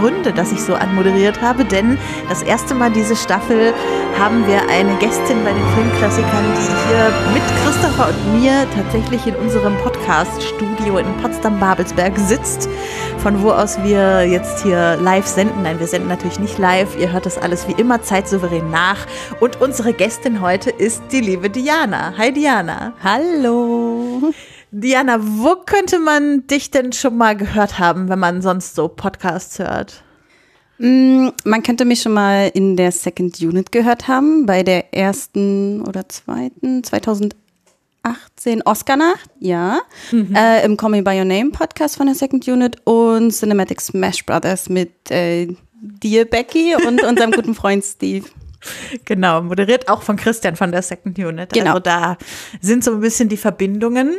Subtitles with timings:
[0.00, 1.98] Gründe, dass ich so anmoderiert habe, denn
[2.28, 3.74] das erste Mal diese Staffel
[4.18, 9.34] haben wir eine Gästin bei den Filmklassikern, die hier mit Christopher und mir tatsächlich in
[9.36, 12.68] unserem Podcast-Studio in Potsdam-Babelsberg sitzt,
[13.18, 15.62] von wo aus wir jetzt hier live senden.
[15.62, 19.06] Nein, wir senden natürlich nicht live, ihr hört das alles wie immer zeitsouverän nach.
[19.38, 22.14] Und unsere Gästin heute ist die liebe Diana.
[22.16, 22.94] Hi Diana.
[23.04, 23.79] Hallo.
[24.80, 29.58] Diana, wo könnte man dich denn schon mal gehört haben, wenn man sonst so Podcasts
[29.58, 30.02] hört?
[30.78, 35.82] Mm, Man könnte mich schon mal in der Second Unit gehört haben, bei der ersten
[35.86, 37.34] oder zweiten, 2018
[38.64, 39.80] Oscar-Nacht, ja.
[40.34, 44.24] Äh, Im Call Me By Your Name Podcast von der Second Unit und Cinematic Smash
[44.24, 48.26] Brothers mit äh, dir, Becky, und unserem guten Freund Steve.
[49.04, 51.52] Genau, moderiert auch von Christian von der Second Unit.
[51.52, 51.72] Genau.
[51.72, 52.16] Also da
[52.62, 54.14] sind so ein bisschen die Verbindungen.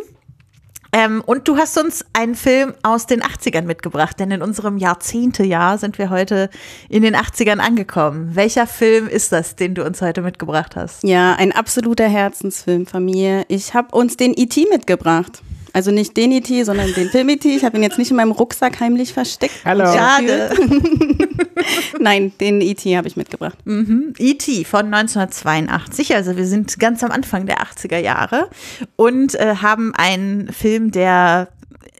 [0.94, 5.78] Ähm, und du hast uns einen Film aus den 80ern mitgebracht, denn in unserem Jahrzehntejahr
[5.78, 6.50] sind wir heute
[6.90, 8.32] in den 80ern angekommen.
[8.36, 11.04] Welcher Film ist das, den du uns heute mitgebracht hast?
[11.04, 13.46] Ja, ein absoluter Herzensfilm von mir.
[13.48, 14.68] Ich habe uns den E.T.
[14.70, 15.42] mitgebracht.
[15.74, 17.56] Also nicht den E.T., sondern den Film E.T.
[17.56, 19.64] Ich habe ihn jetzt nicht in meinem Rucksack heimlich versteckt.
[19.66, 19.86] Hallo.
[19.86, 20.52] Schade.
[22.00, 22.98] Nein, den E.T.
[22.98, 23.58] habe ich mitgebracht.
[23.66, 24.66] E.T.
[24.66, 28.50] von 1982, also wir sind ganz am Anfang der 80er Jahre
[28.96, 31.50] und äh, haben einen Film, der,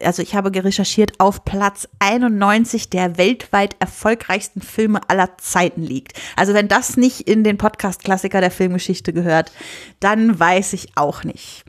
[0.02, 6.12] also ich habe recherchiert, auf Platz 91 der weltweit erfolgreichsten Filme aller Zeiten liegt.
[6.36, 9.52] Also wenn das nicht in den Podcast-Klassiker der Filmgeschichte gehört,
[10.00, 11.64] dann weiß ich auch nicht.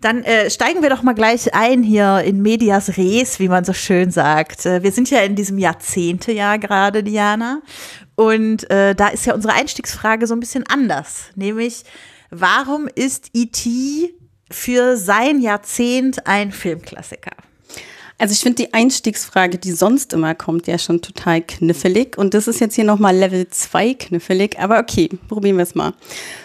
[0.00, 3.72] Dann äh, steigen wir doch mal gleich ein hier in Medias Res, wie man so
[3.72, 4.66] schön sagt.
[4.66, 7.62] Äh, wir sind ja in diesem Jahrzehntejahr gerade, Diana.
[8.14, 11.26] Und äh, da ist ja unsere Einstiegsfrage so ein bisschen anders.
[11.34, 11.84] Nämlich,
[12.30, 14.14] warum ist E.T.
[14.50, 17.32] für sein Jahrzehnt ein Filmklassiker?
[18.20, 22.18] Also ich finde die Einstiegsfrage, die sonst immer kommt, ja schon total knifflig.
[22.18, 24.58] Und das ist jetzt hier nochmal Level 2 knifflig.
[24.58, 25.92] Aber okay, probieren wir es mal.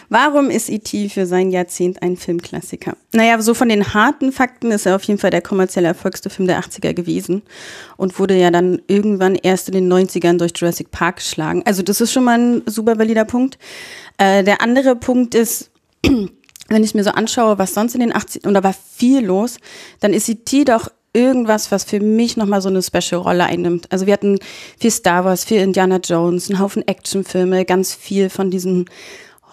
[0.08, 1.10] Warum ist E.T.
[1.10, 2.96] für sein Jahrzehnt ein Filmklassiker?
[3.12, 6.48] Naja, so von den harten Fakten ist er auf jeden Fall der kommerziell erfolgste Film
[6.48, 7.42] der 80er gewesen
[7.98, 11.64] und wurde ja dann irgendwann erst in den 90ern durch Jurassic Park geschlagen.
[11.66, 13.58] Also das ist schon mal ein super valider Punkt.
[14.20, 15.72] Äh, der andere Punkt ist,
[16.04, 19.58] wenn ich mir so anschaue, was sonst in den 80ern, und da war viel los,
[20.02, 20.66] dann ist E.T.
[20.66, 23.92] doch irgendwas, was für mich nochmal so eine Special-Rolle einnimmt.
[23.92, 24.40] Also wir hatten
[24.80, 28.90] viel Star Wars, viel Indiana Jones, einen Haufen Actionfilme, ganz viel von diesen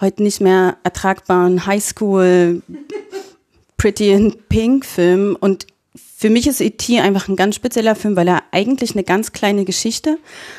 [0.01, 2.63] heute nicht mehr ertragbaren Highschool
[3.77, 5.67] Pretty in Pink Filmen und
[6.21, 7.01] für mich ist E.T.
[7.01, 10.19] einfach ein ganz spezieller Film, weil er eigentlich eine ganz kleine Geschichte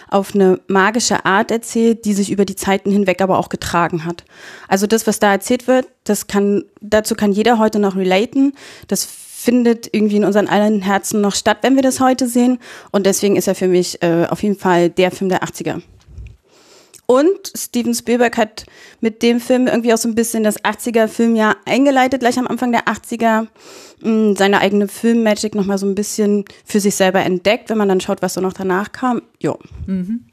[0.10, 4.24] auf eine magische Art erzählt, die sich über die Zeiten hinweg aber auch getragen hat.
[4.68, 8.54] Also das, was da erzählt wird, das kann, dazu kann jeder heute noch relaten.
[8.88, 9.08] Das
[9.42, 12.60] findet irgendwie in unseren allen Herzen noch statt, wenn wir das heute sehen.
[12.92, 15.82] Und deswegen ist er für mich äh, auf jeden Fall der Film der 80er.
[17.12, 18.66] Und Steven Spielberg hat
[19.02, 22.86] mit dem Film irgendwie auch so ein bisschen das 80er-Filmjahr eingeleitet, gleich am Anfang der
[22.86, 23.48] 80er,
[24.02, 28.00] mh, seine eigene Filmmagic nochmal so ein bisschen für sich selber entdeckt, wenn man dann
[28.00, 29.24] schaut, was so noch danach kam.
[29.42, 29.60] Jo.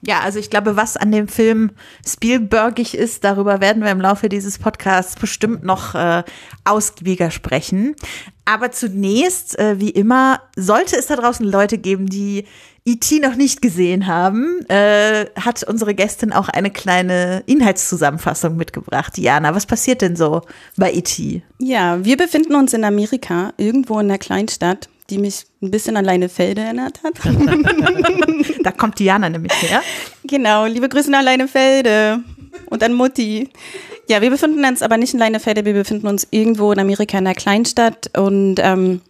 [0.02, 1.72] Ja, also ich glaube, was an dem Film
[2.06, 6.22] Spielbergig ist, darüber werden wir im Laufe dieses Podcasts bestimmt noch äh,
[6.64, 7.96] ausgiebiger sprechen.
[8.44, 12.44] Aber zunächst, äh, wie immer, sollte es da draußen Leute geben, die
[12.92, 13.20] E.T.
[13.20, 19.16] noch nicht gesehen haben, äh, hat unsere Gästin auch eine kleine Inhaltszusammenfassung mitgebracht.
[19.16, 20.42] Diana, was passiert denn so
[20.76, 21.42] bei E E.T.?
[21.58, 26.04] Ja, wir befinden uns in Amerika, irgendwo in einer Kleinstadt, die mich ein bisschen an
[26.04, 27.14] Leinefelde erinnert hat.
[28.62, 29.82] Da kommt Diana nämlich her.
[30.24, 32.20] Genau, liebe Grüße nach Leinefelde
[32.66, 33.48] und an Mutti.
[34.08, 37.26] Ja, wir befinden uns aber nicht in Leinefelde, wir befinden uns irgendwo in Amerika in
[37.26, 39.00] einer Kleinstadt und ähm,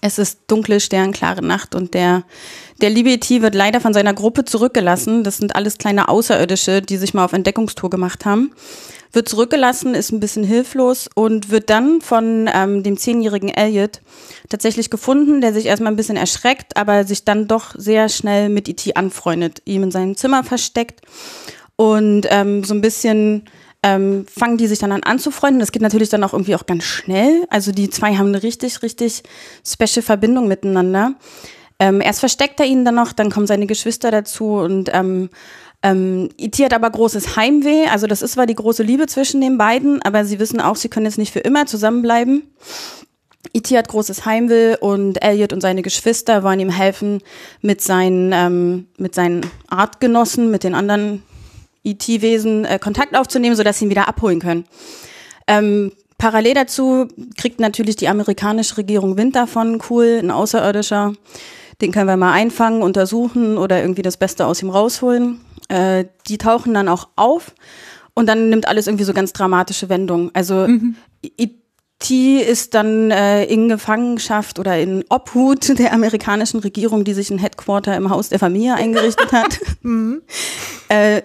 [0.00, 2.24] es ist dunkle, sternklare Nacht und der,
[2.80, 3.42] der liebe E.T.
[3.42, 5.24] wird leider von seiner Gruppe zurückgelassen.
[5.24, 8.52] Das sind alles kleine Außerirdische, die sich mal auf Entdeckungstour gemacht haben.
[9.12, 14.00] Wird zurückgelassen, ist ein bisschen hilflos und wird dann von ähm, dem zehnjährigen Elliot
[14.50, 18.68] tatsächlich gefunden, der sich erstmal ein bisschen erschreckt, aber sich dann doch sehr schnell mit
[18.68, 18.94] E.T.
[18.94, 21.00] anfreundet, ihm in seinem Zimmer versteckt
[21.76, 23.44] und ähm, so ein bisschen
[23.82, 25.60] ähm, fangen die sich dann an anzufreunden.
[25.60, 27.46] Das geht natürlich dann auch irgendwie auch ganz schnell.
[27.50, 29.22] Also die zwei haben eine richtig, richtig
[29.64, 31.14] special Verbindung miteinander.
[31.78, 35.28] Ähm, erst versteckt er ihn dann noch, dann kommen seine Geschwister dazu und ähm,
[35.82, 36.64] ähm, E.T.
[36.64, 37.86] hat aber großes Heimweh.
[37.86, 40.88] Also das ist zwar die große Liebe zwischen den beiden, aber sie wissen auch, sie
[40.88, 42.42] können jetzt nicht für immer zusammenbleiben.
[43.52, 43.76] E.T.
[43.76, 47.22] hat großes Heimweh und Elliot und seine Geschwister wollen ihm helfen
[47.62, 51.22] mit seinen, ähm, mit seinen Artgenossen, mit den anderen
[51.84, 54.64] IT-Wesen äh, Kontakt aufzunehmen, sodass sie ihn wieder abholen können.
[55.46, 57.06] Ähm, parallel dazu
[57.36, 61.12] kriegt natürlich die amerikanische Regierung Wind davon, cool, ein Außerirdischer,
[61.80, 65.40] den können wir mal einfangen, untersuchen oder irgendwie das Beste aus ihm rausholen.
[65.68, 67.52] Äh, die tauchen dann auch auf
[68.14, 70.30] und dann nimmt alles irgendwie so ganz dramatische Wendungen.
[70.32, 70.96] Also mhm.
[71.22, 77.38] IT ist dann äh, in Gefangenschaft oder in Obhut der amerikanischen Regierung, die sich ein
[77.38, 79.58] Headquarter im Haus der Familie eingerichtet hat.
[79.82, 80.22] mhm.
[80.88, 81.22] äh,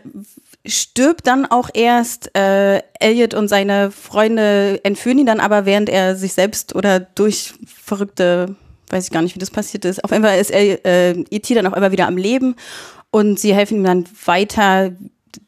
[0.66, 2.36] stirbt dann auch erst.
[2.36, 7.54] Äh, Elliot und seine Freunde entführen ihn dann aber, während er sich selbst oder durch
[7.66, 8.56] verrückte,
[8.92, 10.04] weiß ich gar nicht, wie das passiert ist.
[10.04, 11.54] Auf einmal ist er, äh, E.T.
[11.54, 12.56] dann auch immer wieder am Leben
[13.12, 14.92] und sie helfen ihm dann weiter.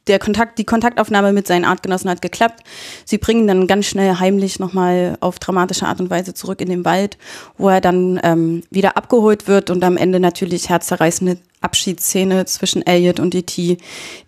[0.07, 2.63] Der Kontakt, die Kontaktaufnahme mit seinen Artgenossen hat geklappt.
[3.05, 6.85] Sie bringen dann ganz schnell heimlich nochmal auf dramatische Art und Weise zurück in den
[6.85, 7.17] Wald,
[7.57, 13.19] wo er dann ähm, wieder abgeholt wird und am Ende natürlich herzzerreißende Abschiedsszene zwischen Elliot
[13.19, 13.77] und E.T.,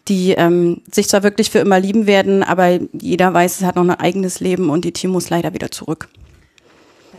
[0.07, 3.83] die ähm, sich zwar wirklich für immer lieben werden, aber jeder weiß, es hat noch
[3.83, 5.07] ein eigenes Leben und E.T.
[5.07, 6.09] muss leider wieder zurück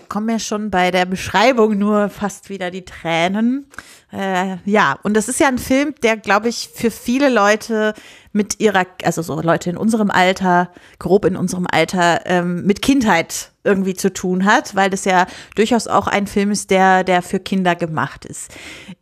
[0.08, 3.66] kommen mir schon bei der Beschreibung nur fast wieder die Tränen.
[4.12, 7.94] Äh, ja, und das ist ja ein Film, der, glaube ich, für viele Leute
[8.32, 13.50] mit ihrer, also so Leute in unserem Alter, grob in unserem Alter, ähm, mit Kindheit
[13.64, 15.26] irgendwie zu tun hat, weil das ja
[15.56, 18.52] durchaus auch ein Film ist, der, der für Kinder gemacht ist.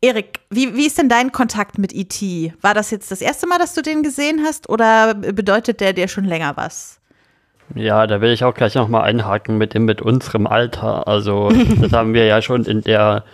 [0.01, 2.55] Erik, wie, wie ist denn dein Kontakt mit E.T.?
[2.61, 6.09] War das jetzt das erste Mal, dass du den gesehen hast oder bedeutet der dir
[6.09, 7.01] schon länger was?
[7.75, 11.09] Ja, da will ich auch gleich nochmal einhaken mit dem mit unserem Alter.
[11.09, 11.51] Also,
[11.81, 13.25] das haben wir ja schon in der,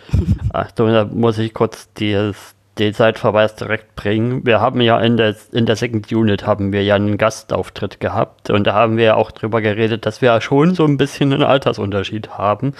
[0.53, 4.45] Achtung, da muss ich kurz dieses, den Zeitverweis direkt bringen.
[4.45, 8.49] Wir haben ja in der, in der Second Unit haben wir ja einen Gastauftritt gehabt
[8.49, 11.33] und da haben wir ja auch drüber geredet, dass wir ja schon so ein bisschen
[11.33, 12.73] einen Altersunterschied haben.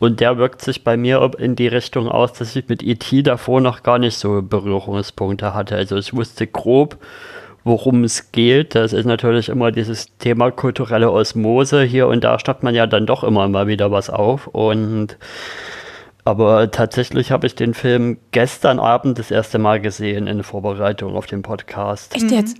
[0.00, 3.22] Und der wirkt sich bei mir in die Richtung aus, dass ich mit E.T.
[3.22, 5.76] davor noch gar nicht so Berührungspunkte hatte.
[5.76, 6.98] Also ich wusste grob,
[7.66, 8.76] worum es geht.
[8.76, 11.82] Das ist natürlich immer dieses Thema kulturelle Osmose.
[11.82, 14.46] Hier und da stoppt man ja dann doch immer mal wieder was auf.
[14.46, 15.18] Und
[16.24, 21.26] aber tatsächlich habe ich den Film gestern Abend das erste Mal gesehen in Vorbereitung auf
[21.26, 22.14] den Podcast.
[22.14, 22.56] Echt jetzt?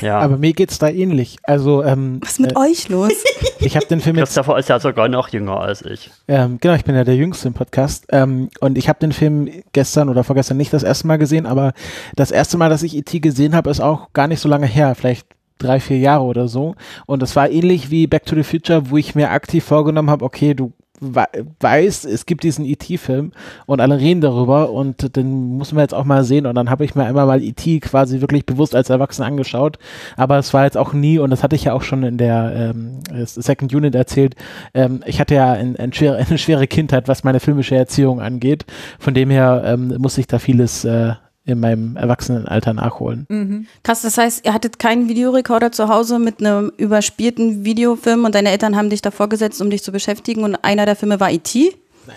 [0.00, 0.18] Ja.
[0.20, 1.38] Aber mir geht es da ähnlich.
[1.42, 3.12] Also, ähm, Was ist mit äh, euch los?
[3.60, 4.34] Ich habe den Film jetzt.
[4.34, 6.10] Christopher ist ja sogar noch jünger als ich.
[6.28, 8.04] Ähm, genau, ich bin ja der Jüngste im Podcast.
[8.10, 11.72] Ähm, und ich habe den Film gestern oder vorgestern nicht das erste Mal gesehen, aber
[12.14, 13.20] das erste Mal, dass ich E.T.
[13.20, 14.94] gesehen habe, ist auch gar nicht so lange her.
[14.94, 15.26] Vielleicht
[15.58, 16.74] drei, vier Jahre oder so.
[17.06, 20.24] Und das war ähnlich wie Back to the Future, wo ich mir aktiv vorgenommen habe,
[20.24, 20.72] okay, du
[21.12, 23.32] weiß, es gibt diesen E.T.-Film
[23.66, 26.84] und alle reden darüber und den muss man jetzt auch mal sehen und dann habe
[26.84, 27.80] ich mir einmal mal E.T.
[27.80, 29.78] quasi wirklich bewusst als Erwachsener angeschaut,
[30.16, 32.72] aber es war jetzt auch nie und das hatte ich ja auch schon in der
[32.74, 34.34] ähm, Second Unit erzählt,
[34.74, 38.64] ähm, ich hatte ja ein, ein schwere, eine schwere Kindheit, was meine filmische Erziehung angeht,
[38.98, 41.14] von dem her ähm, muss ich da vieles äh,
[41.46, 43.26] in meinem Erwachsenenalter nachholen.
[43.28, 43.66] Mhm.
[43.82, 48.50] Krass, das heißt, ihr hattet keinen Videorekorder zu Hause mit einem überspielten Videofilm und deine
[48.50, 51.76] Eltern haben dich davor gesetzt, um dich zu beschäftigen und einer der Filme war E.T.?
[52.06, 52.16] Nein.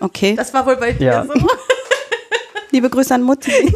[0.00, 0.34] Okay.
[0.34, 1.24] Das war wohl bei dir ja.
[1.24, 1.32] so.
[2.70, 3.52] Liebe Grüße an Mutti.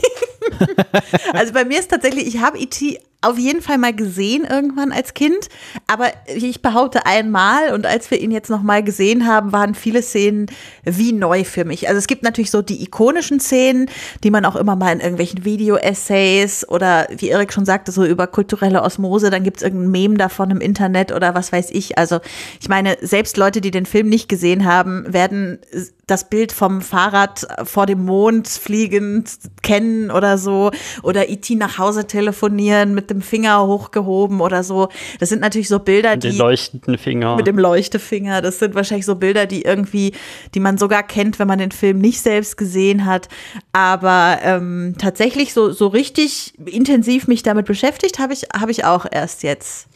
[1.33, 5.15] also bei mir ist tatsächlich, ich habe E.T auf jeden Fall mal gesehen irgendwann als
[5.15, 5.49] Kind,
[5.87, 10.03] aber ich behaupte einmal und als wir ihn jetzt noch mal gesehen haben, waren viele
[10.03, 10.47] Szenen
[10.85, 11.89] wie neu für mich.
[11.89, 13.89] Also es gibt natürlich so die ikonischen Szenen,
[14.25, 18.27] die man auch immer mal in irgendwelchen Video-Essays oder wie Erik schon sagte, so über
[18.27, 21.99] kulturelle Osmose, dann gibt es irgendein Meme davon im Internet oder was weiß ich.
[21.99, 22.21] Also
[22.61, 25.61] ich meine, selbst Leute, die den Film nicht gesehen haben, werden
[26.07, 29.31] das Bild vom Fahrrad vor dem Mond fliegend
[29.63, 34.89] kennen oder so oder IT e nach Hause telefonieren mit dem Finger hochgehoben oder so.
[35.21, 36.29] Das sind natürlich so Bilder, die.
[36.29, 37.37] Mit dem leuchtenden Finger.
[37.37, 38.43] Mit dem Leuchtefinger.
[38.43, 40.13] Das sind wahrscheinlich so Bilder, die irgendwie,
[40.55, 43.29] die man sogar kennt, wenn man den Film nicht selbst gesehen hat.
[43.73, 49.07] Aber ähm, tatsächlich so, so richtig intensiv mich damit beschäftigt habe ich, habe ich auch
[49.11, 49.89] erst jetzt.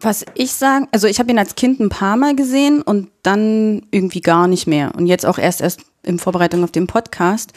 [0.00, 3.86] Was ich sagen, also ich habe ihn als Kind ein paar Mal gesehen und dann
[3.90, 4.92] irgendwie gar nicht mehr.
[4.96, 7.52] Und jetzt auch erst erst in Vorbereitung auf den Podcast.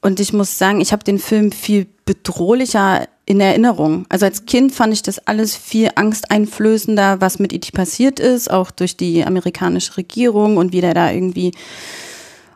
[0.00, 4.06] Und ich muss sagen, ich habe den Film viel bedrohlicher in Erinnerung.
[4.08, 7.72] Also als Kind fand ich das alles viel angsteinflößender, was mit E.T.
[7.72, 11.52] passiert ist, auch durch die amerikanische Regierung und wie der da irgendwie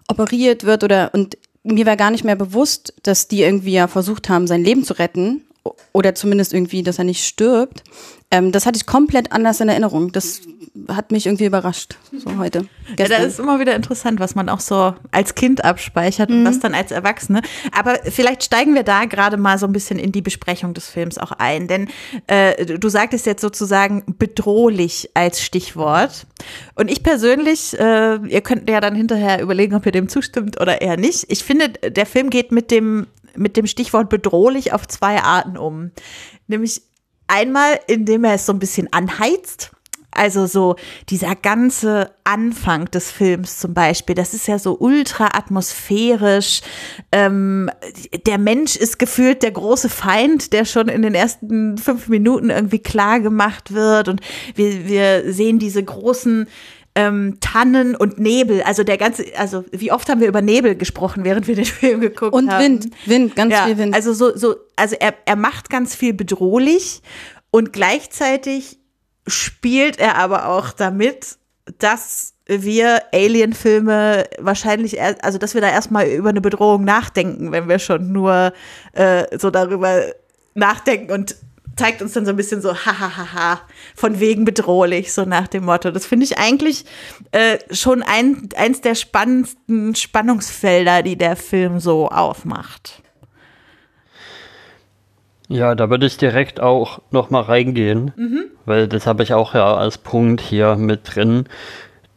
[0.09, 4.29] operiert wird oder und mir war gar nicht mehr bewusst, dass die irgendwie ja versucht
[4.29, 5.46] haben, sein Leben zu retten
[5.93, 7.83] oder zumindest irgendwie, dass er nicht stirbt.
[8.31, 10.11] Ähm, das hatte ich komplett anders in Erinnerung.
[10.11, 10.41] Das
[10.89, 12.67] hat mich irgendwie überrascht, so heute.
[12.97, 13.19] Gestern.
[13.19, 16.39] Ja, das ist immer wieder interessant, was man auch so als Kind abspeichert mhm.
[16.39, 17.43] und was dann als Erwachsene.
[17.71, 21.19] Aber vielleicht steigen wir da gerade mal so ein bisschen in die Besprechung des Films
[21.19, 21.69] auch ein.
[21.69, 21.89] Denn
[22.27, 26.27] äh, du sagtest jetzt sozusagen bedrohlich als Stichwort.
[26.75, 30.81] Und ich persönlich, äh, ihr könnt ja dann hinterher überlegen, ob ihr dem zustimmt oder
[30.81, 31.27] eher nicht.
[31.29, 33.07] Ich finde, der Film geht mit dem
[33.37, 35.91] mit dem Stichwort bedrohlich auf zwei Arten um.
[36.47, 36.83] Nämlich
[37.27, 39.73] einmal, indem er es so ein bisschen anheizt.
[40.17, 40.77] Also so
[41.11, 46.63] dieser ganze Anfang des Films zum Beispiel, das ist ja so ultra atmosphärisch.
[47.13, 47.71] Ähm,
[48.27, 52.79] der Mensch ist gefühlt der große Feind, der schon in den ersten fünf Minuten irgendwie
[52.79, 54.09] klar gemacht wird.
[54.09, 54.23] Und
[54.55, 56.49] wir, wir sehen diese großen
[56.97, 58.63] ähm, Tannen und Nebel.
[58.63, 62.01] Also der ganze, also wie oft haben wir über Nebel gesprochen, während wir den Film
[62.01, 62.65] geguckt Und haben.
[62.65, 63.95] Wind, Wind, ganz ja, viel Wind.
[63.95, 67.03] Also so, so, also er, er macht ganz viel bedrohlich
[67.51, 68.79] und gleichzeitig
[69.27, 71.37] spielt er aber auch damit,
[71.79, 77.79] dass wir Alien-Filme wahrscheinlich, also dass wir da erstmal über eine Bedrohung nachdenken, wenn wir
[77.79, 78.53] schon nur
[78.93, 80.03] äh, so darüber
[80.55, 81.37] nachdenken und
[81.77, 83.61] zeigt uns dann so ein bisschen so, hahaha,
[83.95, 85.91] von wegen bedrohlich, so nach dem Motto.
[85.91, 86.85] Das finde ich eigentlich
[87.33, 93.03] äh, schon ein, eins der spannendsten Spannungsfelder, die der Film so aufmacht.
[95.49, 99.77] Ja, da würde ich direkt auch noch mal reingehen, weil das habe ich auch ja
[99.77, 101.45] als Punkt hier mit drin,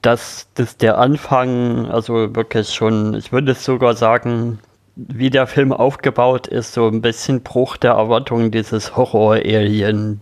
[0.02, 4.60] dass das der Anfang, also wirklich schon, ich würde es sogar sagen,
[5.08, 10.22] wie der Film aufgebaut ist, so ein bisschen Bruch der Erwartungen dieses Horror-Alien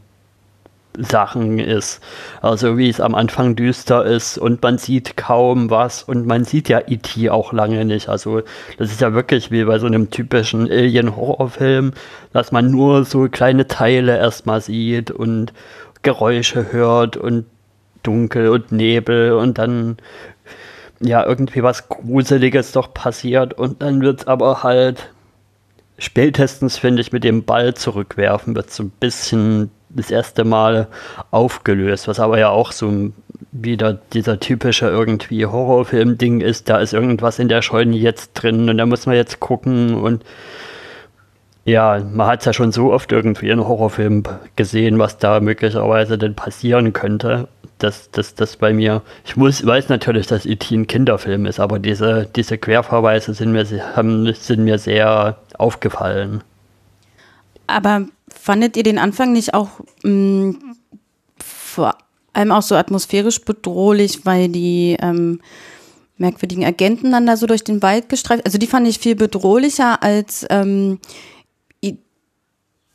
[0.98, 2.02] Sachen ist.
[2.42, 6.70] Also wie es am Anfang düster ist und man sieht kaum was und man sieht
[6.70, 7.30] ja E.T.
[7.30, 8.10] auch lange nicht.
[8.10, 8.42] Also
[8.78, 11.94] das ist ja wirklich wie bei so einem typischen Alien-Horrorfilm,
[12.34, 15.54] dass man nur so kleine Teile erstmal sieht und
[16.02, 17.46] Geräusche hört und
[18.04, 19.98] dunkel und Nebel und dann
[21.00, 25.12] ja irgendwie was Gruseliges doch passiert und dann wird es aber halt
[25.98, 30.88] spätestens, finde ich, mit dem Ball zurückwerfen, wird so ein bisschen das erste Mal
[31.32, 33.12] aufgelöst, was aber ja auch so
[33.52, 38.78] wieder dieser typische irgendwie Horrorfilm-Ding ist, da ist irgendwas in der Scheune jetzt drin und
[38.78, 40.24] da muss man jetzt gucken und
[41.66, 44.24] ja, man hat es ja schon so oft irgendwie in Horrorfilmen
[44.56, 47.50] gesehen, was da möglicherweise denn passieren könnte.
[47.80, 49.04] Das, das, das bei mir.
[49.24, 50.76] Ich muss, weiß natürlich, dass E.T.
[50.76, 53.66] ein Kinderfilm ist, aber diese, diese Querverweise sind mir,
[53.96, 56.44] haben, sind mir sehr aufgefallen.
[57.68, 59.70] Aber fandet ihr den Anfang nicht auch
[60.04, 60.56] mh,
[61.38, 61.96] vor
[62.34, 65.42] allem auch so atmosphärisch bedrohlich, weil die ähm,
[66.18, 68.46] merkwürdigen Agenten dann da so durch den Wald gestreift?
[68.46, 71.00] Also die fand ich viel bedrohlicher als ähm,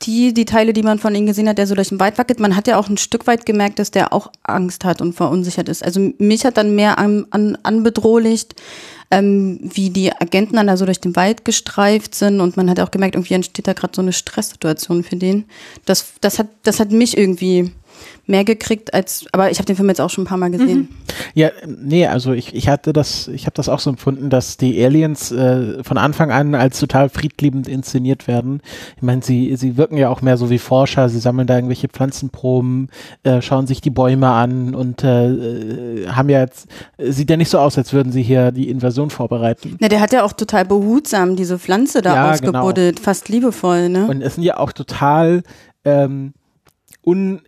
[0.03, 2.41] die, die Teile, die man von ihnen gesehen hat, der so durch den Wald wackelt.
[2.41, 5.69] Man hat ja auch ein Stück weit gemerkt, dass der auch Angst hat und verunsichert
[5.69, 5.85] ist.
[5.85, 8.55] Also mich hat dann mehr an, an, anbedrohlicht,
[9.11, 12.81] ähm, wie die Agenten dann da so durch den Wald gestreift sind und man hat
[12.81, 15.45] auch gemerkt, irgendwie entsteht da gerade so eine Stresssituation für den.
[15.85, 17.71] Das, das hat, das hat mich irgendwie
[18.27, 20.79] mehr gekriegt als, aber ich habe den Film jetzt auch schon ein paar Mal gesehen.
[20.79, 20.89] Mhm.
[21.35, 24.83] Ja, nee, also ich, ich hatte das, ich habe das auch so empfunden, dass die
[24.85, 28.61] Aliens äh, von Anfang an als total friedliebend inszeniert werden.
[28.97, 31.89] Ich meine, sie, sie wirken ja auch mehr so wie Forscher, sie sammeln da irgendwelche
[31.89, 32.89] Pflanzenproben,
[33.25, 37.59] äh, schauen sich die Bäume an und äh, haben ja jetzt, sieht ja nicht so
[37.59, 39.77] aus, als würden sie hier die Invasion vorbereiten.
[39.81, 43.05] Na, der hat ja auch total behutsam diese Pflanze da ja, ausgebuddelt, genau.
[43.05, 44.07] fast liebevoll, ne?
[44.07, 45.43] Und es sind ja auch total
[45.85, 46.33] ähm,
[47.05, 47.43] un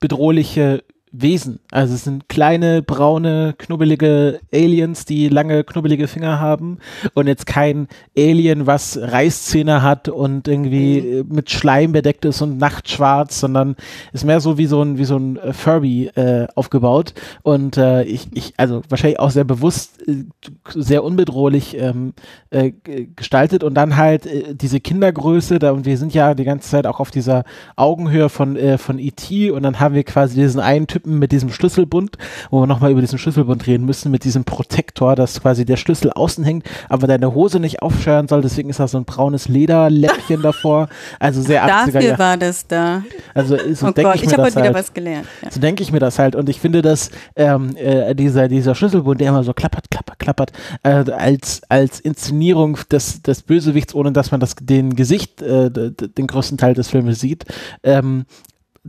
[0.00, 0.84] bedrohliche
[1.20, 1.58] Wesen.
[1.70, 6.78] Also es sind kleine, braune, knubbelige Aliens, die lange, knubbelige Finger haben
[7.14, 11.34] und jetzt kein Alien, was Reißzähne hat und irgendwie mhm.
[11.34, 13.76] mit Schleim bedeckt ist und nachtschwarz, sondern
[14.12, 18.04] ist mehr so wie so ein, wie so ein äh, Furby äh, aufgebaut und äh,
[18.04, 20.24] ich, ich, also wahrscheinlich auch sehr bewusst, äh,
[20.68, 22.12] sehr unbedrohlich ähm,
[22.50, 22.72] äh,
[23.16, 26.86] gestaltet und dann halt äh, diese Kindergröße, da und wir sind ja die ganze Zeit
[26.86, 27.44] auch auf dieser
[27.76, 29.50] Augenhöhe von, von E.T.
[29.50, 32.16] und dann haben wir quasi diesen einen Typ Typen mit diesem Schlüsselbund,
[32.50, 36.12] wo wir nochmal über diesen Schlüsselbund reden müssen, mit diesem Protektor, dass quasi der Schlüssel
[36.12, 40.42] außen hängt, aber deine Hose nicht aufscheuern soll, deswegen ist da so ein braunes Lederläppchen
[40.48, 40.88] davor.
[41.18, 41.66] Also sehr 80er.
[41.66, 42.18] Dafür ja.
[42.18, 43.02] war das da.
[43.34, 44.66] Also so oh denke ich, ich mir das halt.
[44.66, 45.26] wieder was gelernt.
[45.42, 45.50] Ja.
[45.50, 49.20] So denke ich mir das halt und ich finde, dass ähm, äh, dieser, dieser Schlüsselbund,
[49.20, 54.30] der immer so klappert, klappert, klappert, äh, als, als Inszenierung des, des Bösewichts, ohne dass
[54.30, 57.44] man das, den Gesicht, äh, den größten Teil des Filmes sieht,
[57.82, 58.26] ähm,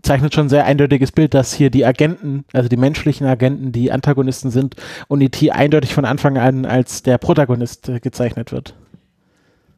[0.01, 3.91] zeichnet schon ein sehr eindeutiges Bild, dass hier die Agenten, also die menschlichen Agenten, die
[3.91, 4.75] Antagonisten sind
[5.07, 5.51] und E.T.
[5.51, 8.75] eindeutig von Anfang an als der Protagonist äh, gezeichnet wird.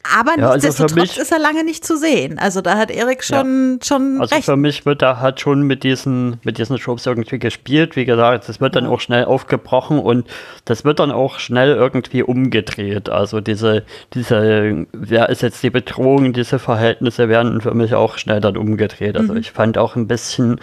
[0.04, 2.40] Aber ja, also nichtsdestotrotz ist er lange nicht zu sehen.
[2.40, 3.86] Also da hat Erik schon, ja.
[3.86, 4.46] schon also recht.
[4.46, 7.96] für mich wird da halt schon mit diesen, mit diesen Tropes irgendwie gespielt.
[7.96, 10.28] Wie gesagt, das wird dann auch schnell aufgebrochen und
[10.66, 13.10] das wird dann auch schnell irgendwie umgedreht.
[13.10, 18.42] Also diese, diese, wer ist jetzt die Bedrohung, diese Verhältnisse werden für mich auch schnell
[18.42, 19.18] dann umgedreht.
[19.18, 19.40] Also mhm.
[19.40, 20.60] ich fand auch ein bisschen,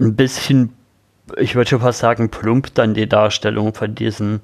[0.00, 0.72] ein bisschen,
[1.36, 4.40] ich würde schon fast sagen, plump dann die Darstellung von diesen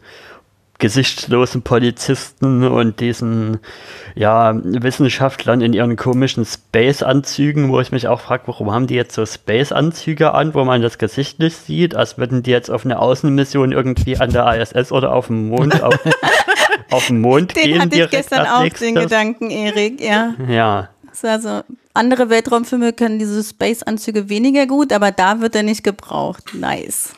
[0.78, 3.58] gesichtslosen Polizisten und diesen
[4.14, 9.14] ja, Wissenschaftlern in ihren komischen Space-Anzügen, wo ich mich auch frage, warum haben die jetzt
[9.14, 13.00] so Space-Anzüge an, wo man das Gesicht nicht sieht, als würden die jetzt auf eine
[13.00, 15.98] Außenmission irgendwie an der ISS oder auf dem Mond auf,
[16.90, 17.80] auf den Mond Den gehen.
[17.80, 18.86] hatte ich gestern auch, nächstes.
[18.86, 20.34] den Gedanken, Erik, ja.
[20.48, 20.90] Ja,
[21.22, 26.54] Also andere Weltraumfilme können diese Space-Anzüge weniger gut, aber da wird er nicht gebraucht.
[26.54, 27.14] Nice.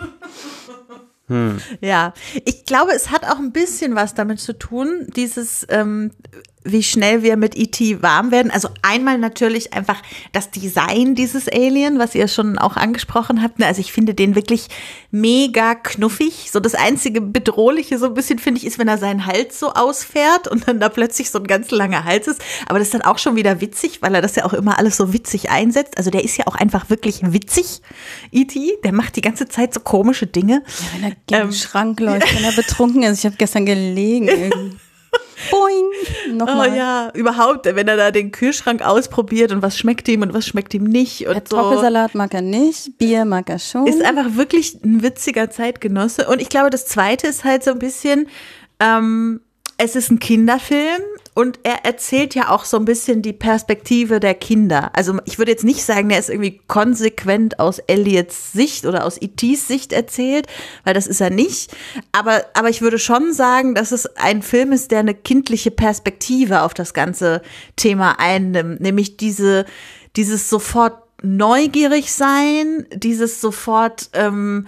[1.81, 2.13] Ja,
[2.45, 6.11] ich glaube, es hat auch ein bisschen was damit zu tun, dieses, ähm,
[6.62, 8.02] wie schnell wir mit E.T.
[8.02, 8.50] warm werden.
[8.50, 10.02] Also einmal natürlich einfach
[10.33, 13.59] das Design dieses Alien, was ihr schon auch angesprochen habt.
[13.59, 13.67] ne?
[13.67, 14.69] Also ich finde den wirklich
[15.11, 16.50] mega knuffig.
[16.52, 19.73] So das einzige Bedrohliche so ein bisschen finde ich ist, wenn er seinen Hals so
[19.73, 22.43] ausfährt und dann da plötzlich so ein ganz langer Hals ist.
[22.67, 24.99] Aber das ist dann auch schon wieder witzig, weil er das ja auch immer alles
[24.99, 25.97] so witzig einsetzt.
[25.97, 27.81] Also der ist ja auch einfach wirklich witzig,
[28.33, 28.79] E.T.
[28.85, 30.62] Der macht die ganze Zeit so komische Dinge.
[30.93, 33.21] Wenn er gegen den Schrank läuft, wenn er betrunken ist.
[33.21, 34.29] Ich habe gestern gelegen.
[34.29, 34.76] irgendwie.
[36.26, 36.40] Boing.
[36.40, 36.76] Oh Nochmal.
[36.76, 40.75] ja, überhaupt, wenn er da den Kühlschrank ausprobiert und was schmeckt ihm und was schmeckt
[40.75, 41.57] ihm nicht und so.
[41.57, 43.87] Kartoffelsalat mag er nicht, Bier mag er schon.
[43.87, 46.28] Ist einfach wirklich ein witziger Zeitgenosse.
[46.28, 48.28] Und ich glaube, das zweite ist halt so ein bisschen,
[48.80, 49.40] ähm,
[49.83, 51.01] es ist ein Kinderfilm
[51.33, 54.91] und er erzählt ja auch so ein bisschen die Perspektive der Kinder.
[54.95, 59.17] Also ich würde jetzt nicht sagen, der ist irgendwie konsequent aus Elliots Sicht oder aus
[59.19, 60.47] E.T.s Sicht erzählt,
[60.85, 61.75] weil das ist er nicht.
[62.13, 66.61] Aber, aber ich würde schon sagen, dass es ein Film ist, der eine kindliche Perspektive
[66.61, 67.41] auf das ganze
[67.76, 68.83] Thema einnimmt.
[68.83, 69.65] Nämlich diese,
[70.15, 74.67] dieses sofort neugierig sein, dieses sofort ähm,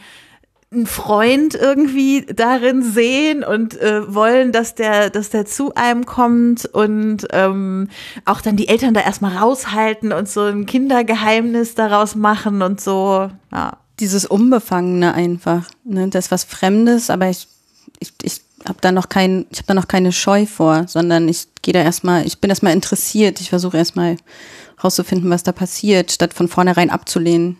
[0.72, 6.64] einen Freund irgendwie darin sehen und äh, wollen, dass der, dass der zu einem kommt
[6.64, 7.88] und ähm,
[8.24, 13.30] auch dann die Eltern da erstmal raushalten und so ein Kindergeheimnis daraus machen und so.
[13.52, 13.78] Ja.
[14.00, 15.68] Dieses Unbefangene einfach.
[15.84, 16.08] Ne?
[16.08, 17.46] Das ist was Fremdes, aber ich,
[18.00, 21.48] ich, ich habe da noch kein, ich habe da noch keine Scheu vor, sondern ich
[21.60, 23.40] gehe da erstmal, ich bin erstmal interessiert.
[23.40, 24.16] Ich versuche erstmal
[24.82, 27.58] rauszufinden, was da passiert, statt von vornherein abzulehnen.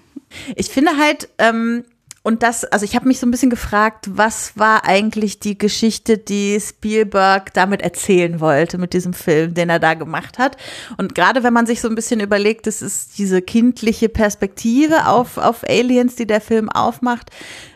[0.56, 1.84] Ich finde halt, ähm,
[2.24, 6.18] und das, also ich habe mich so ein bisschen gefragt, was war eigentlich die Geschichte,
[6.18, 10.56] die Spielberg damit erzählen wollte mit diesem Film, den er da gemacht hat.
[10.98, 15.36] Und gerade wenn man sich so ein bisschen überlegt, das ist diese kindliche Perspektive auf,
[15.36, 17.30] auf Aliens, die der Film aufmacht,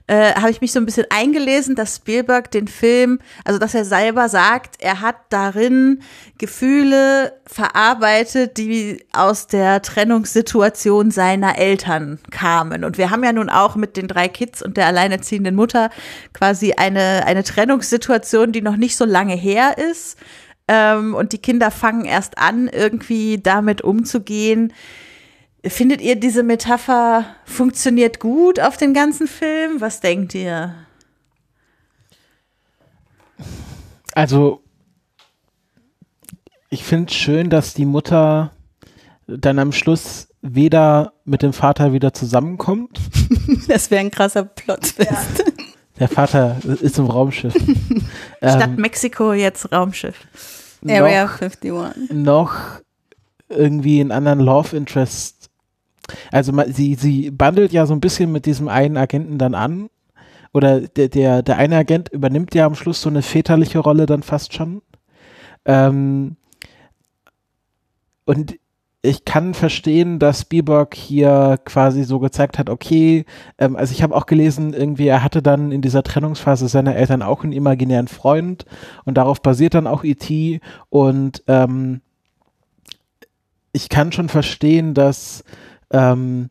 [0.09, 3.85] äh, habe ich mich so ein bisschen eingelesen, dass Spielberg den Film, also dass er
[3.85, 6.01] selber sagt, er hat darin
[6.39, 12.85] Gefühle verarbeitet, die aus der Trennungssituation seiner Eltern kamen.
[12.85, 15.91] Und wir haben ja nun auch mit den drei Kids und der alleinerziehenden Mutter
[16.33, 20.19] quasi eine, eine Trennungssituation, die noch nicht so lange her ist.
[20.69, 24.73] Ähm, und die Kinder fangen erst an, irgendwie damit umzugehen.
[25.69, 29.81] Findet ihr diese Metapher funktioniert gut auf den ganzen Film?
[29.81, 30.75] Was denkt ihr?
[34.15, 34.63] Also,
[36.71, 38.53] ich finde es schön, dass die Mutter
[39.27, 43.01] dann am Schluss weder mit dem Vater wieder zusammenkommt.
[43.69, 45.45] Das wäre ein krasser Plot-Twist.
[45.99, 47.55] Der Vater ist im Raumschiff.
[48.39, 50.17] Statt Ähm, Mexiko jetzt Raumschiff.
[50.87, 52.11] Area noch, 51.
[52.13, 52.55] noch
[53.49, 55.36] irgendwie einen anderen Love Interest.
[56.33, 59.89] Also sie, sie bandelt ja so ein bisschen mit diesem einen Agenten dann an.
[60.53, 64.23] Oder der, der, der eine Agent übernimmt ja am Schluss so eine väterliche Rolle dann
[64.23, 64.81] fast schon.
[65.65, 66.37] Ähm,
[68.25, 68.57] und
[69.03, 73.25] ich kann verstehen, dass Spielberg hier quasi so gezeigt hat, okay,
[73.59, 77.23] ähm, also ich habe auch gelesen, irgendwie er hatte dann in dieser Trennungsphase seiner Eltern
[77.23, 78.65] auch einen imaginären Freund
[79.05, 80.61] und darauf basiert dann auch E.T.
[80.89, 82.01] und ähm,
[83.73, 85.45] ich kann schon verstehen, dass
[85.91, 86.51] ähm,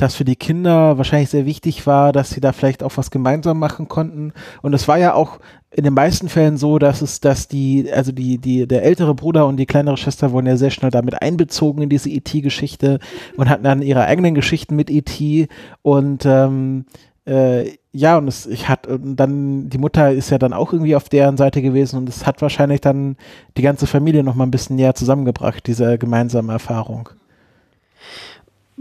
[0.00, 3.58] das für die Kinder wahrscheinlich sehr wichtig war, dass sie da vielleicht auch was gemeinsam
[3.58, 4.32] machen konnten.
[4.62, 5.40] Und es war ja auch
[5.70, 9.46] in den meisten Fällen so, dass es, dass die, also die, die, der ältere Bruder
[9.46, 12.98] und die kleinere Schwester wurden ja sehr schnell damit einbezogen in diese E.T.-Geschichte
[13.36, 15.48] und hatten dann ihre eigenen Geschichten mit E.T.
[15.82, 16.86] Und ähm,
[17.26, 21.08] äh, ja, und es, ich hat, dann, die Mutter ist ja dann auch irgendwie auf
[21.08, 23.16] deren Seite gewesen und es hat wahrscheinlich dann
[23.56, 27.10] die ganze Familie noch mal ein bisschen näher zusammengebracht, diese gemeinsame Erfahrung.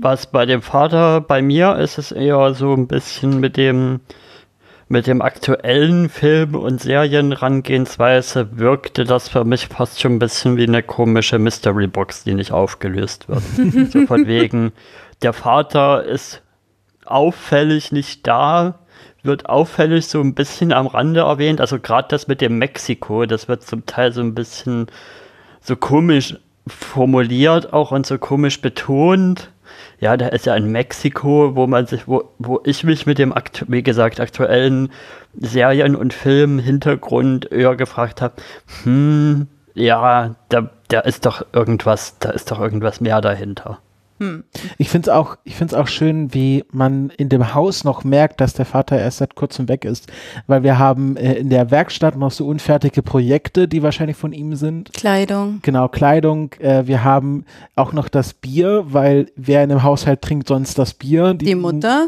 [0.02, 4.00] Was bei dem Vater, bei mir ist es eher so ein bisschen mit dem,
[4.88, 10.64] mit dem aktuellen Film- und Serienrangehensweise wirkte das für mich fast schon ein bisschen wie
[10.64, 13.44] eine komische Mystery-Box, die nicht aufgelöst wird.
[13.92, 14.72] so von wegen,
[15.22, 16.44] der Vater ist
[17.06, 18.80] auffällig nicht da,
[19.22, 21.60] wird auffällig so ein bisschen am Rande erwähnt.
[21.60, 24.88] Also gerade das mit dem Mexiko, das wird zum Teil so ein bisschen
[25.60, 29.52] so komisch formuliert auch und so komisch betont.
[30.00, 33.34] Ja, der ist ja in Mexiko, wo man sich, wo, wo ich mich mit dem,
[33.68, 34.92] wie gesagt, aktuellen
[35.34, 38.36] Serien- und Film-Hintergrund eher gefragt habe,
[38.84, 43.80] hm, ja, da, da ist doch irgendwas, da ist doch irgendwas mehr dahinter.
[44.20, 44.44] Hm.
[44.78, 48.04] Ich finde es auch, ich finde es auch schön, wie man in dem Haus noch
[48.04, 50.12] merkt, dass der Vater erst seit kurzem weg ist,
[50.48, 54.56] weil wir haben äh, in der Werkstatt noch so unfertige Projekte, die wahrscheinlich von ihm
[54.56, 54.92] sind.
[54.94, 55.60] Kleidung.
[55.62, 56.54] Genau, Kleidung.
[56.60, 60.94] Äh, wir haben auch noch das Bier, weil wer in einem Haushalt trinkt sonst das
[60.94, 61.34] Bier.
[61.34, 62.08] Die, die Mutter.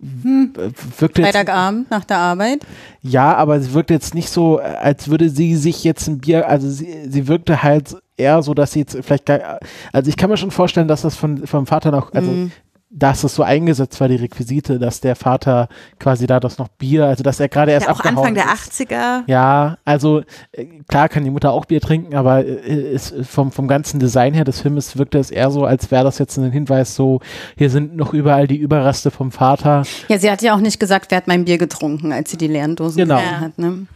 [0.00, 0.52] Hm.
[0.98, 2.60] Wirkt Freitagabend nach der Arbeit.
[3.02, 6.70] Ja, aber sie wirkt jetzt nicht so, als würde sie sich jetzt ein Bier, also
[6.70, 9.58] sie, sie wirkte halt eher so, dass sie jetzt vielleicht gar,
[9.92, 12.52] also ich kann mir schon vorstellen, dass das von, vom Vater noch, also mhm
[12.90, 17.04] dass es so eingesetzt war, die Requisite, dass der Vater quasi da das noch Bier,
[17.04, 19.24] also dass er gerade erst ja, auch Anfang der 80er.
[19.26, 20.22] Ja, also
[20.52, 24.32] äh, klar kann die Mutter auch Bier trinken, aber äh, ist vom, vom ganzen Design
[24.32, 27.20] her des Filmes wirkte es eher so, als wäre das jetzt ein Hinweis so,
[27.56, 29.82] hier sind noch überall die Überreste vom Vater.
[30.08, 32.48] Ja, sie hat ja auch nicht gesagt, wer hat mein Bier getrunken, als sie die
[32.48, 33.20] leeren Dosen genau.
[33.20, 33.86] hat, ne?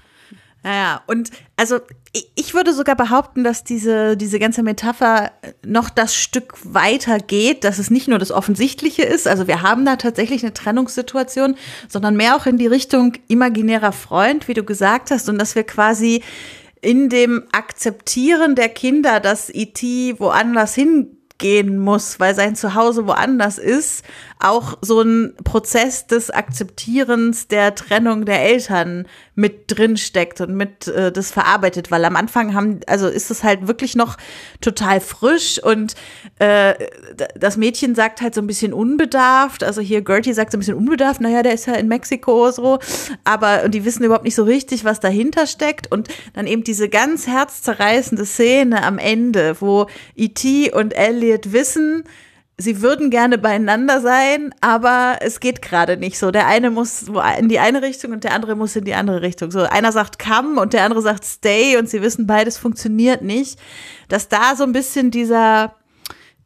[0.62, 1.80] Naja, und also
[2.34, 5.32] ich würde sogar behaupten, dass diese, diese ganze Metapher
[5.64, 9.84] noch das Stück weiter geht, dass es nicht nur das Offensichtliche ist, also wir haben
[9.84, 11.56] da tatsächlich eine Trennungssituation,
[11.88, 15.64] sondern mehr auch in die Richtung imaginärer Freund, wie du gesagt hast, und dass wir
[15.64, 16.22] quasi
[16.80, 23.58] in dem Akzeptieren der Kinder, dass IT e woanders hingehen muss, weil sein Zuhause woanders
[23.58, 24.04] ist,
[24.42, 30.88] auch so ein Prozess des Akzeptierens der Trennung der Eltern mit drin steckt und mit
[30.88, 34.18] äh, das verarbeitet, weil am Anfang haben, also ist es halt wirklich noch
[34.60, 35.94] total frisch und
[36.38, 36.74] äh,
[37.34, 40.76] das Mädchen sagt halt so ein bisschen unbedarft, also hier Gertie sagt so ein bisschen
[40.76, 42.78] unbedarft, naja, der ist ja in Mexiko so,
[43.24, 45.90] aber und die wissen überhaupt nicht so richtig, was dahinter steckt.
[45.90, 50.72] Und dann eben diese ganz herzzerreißende Szene am Ende, wo E.T.
[50.72, 52.04] und Elliot wissen,
[52.58, 56.30] sie würden gerne beieinander sein, aber es geht gerade nicht so.
[56.30, 57.06] Der eine muss
[57.38, 59.50] in die eine Richtung und der andere muss in die andere Richtung.
[59.50, 63.58] So einer sagt come und der andere sagt stay und sie wissen beides funktioniert nicht.
[64.08, 65.74] Dass da so ein bisschen dieser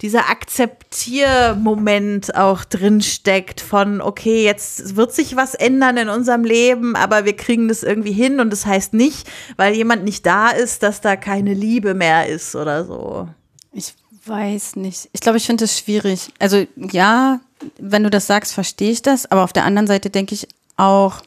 [0.03, 6.97] dieser Akzeptiermoment auch drin steckt von okay, jetzt wird sich was ändern in unserem Leben,
[6.97, 10.83] aber wir kriegen das irgendwie hin und das heißt nicht, weil jemand nicht da ist,
[10.83, 13.27] dass da keine Liebe mehr ist oder so.
[13.73, 13.95] Ich
[14.27, 15.09] weiß nicht.
[15.13, 16.33] Ich glaube, ich finde es schwierig.
[16.39, 17.41] Also ja,
[17.79, 21.23] wenn du das sagst, verstehe ich das, aber auf der anderen Seite denke ich auch,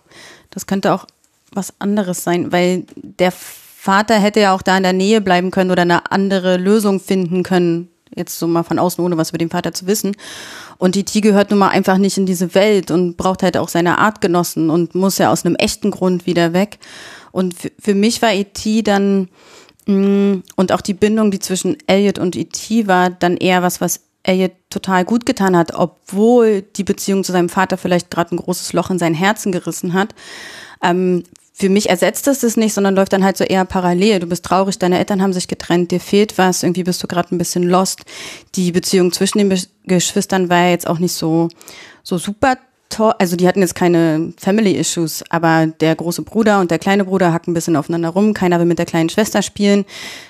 [0.51, 1.05] das könnte auch
[1.51, 5.71] was anderes sein, weil der Vater hätte ja auch da in der Nähe bleiben können
[5.71, 7.89] oder eine andere Lösung finden können.
[8.15, 10.15] Jetzt so mal von außen, ohne was über den Vater zu wissen.
[10.77, 13.69] Und die T gehört nun mal einfach nicht in diese Welt und braucht halt auch
[13.69, 16.79] seine Artgenossen und muss ja aus einem echten Grund wieder weg.
[17.31, 18.81] Und für, für mich war E.T.
[18.81, 19.29] dann
[19.89, 22.85] und auch die Bindung, die zwischen Elliot und E.T.
[22.87, 27.49] war, dann eher was, was Elliot total gut getan hat, obwohl die Beziehung zu seinem
[27.49, 30.13] Vater vielleicht gerade ein großes Loch in sein Herzen gerissen hat.
[30.83, 31.23] Ähm,
[31.53, 34.19] für mich ersetzt es das nicht, sondern läuft dann halt so eher parallel.
[34.19, 37.33] Du bist traurig, deine Eltern haben sich getrennt, dir fehlt was, irgendwie bist du gerade
[37.33, 38.01] ein bisschen lost.
[38.55, 41.49] Die Beziehung zwischen den Geschwistern war jetzt auch nicht so,
[42.03, 42.57] so super
[42.97, 47.31] also die hatten jetzt keine Family Issues, aber der große Bruder und der kleine Bruder
[47.31, 49.85] hacken ein bisschen aufeinander rum, keiner will mit der kleinen Schwester spielen.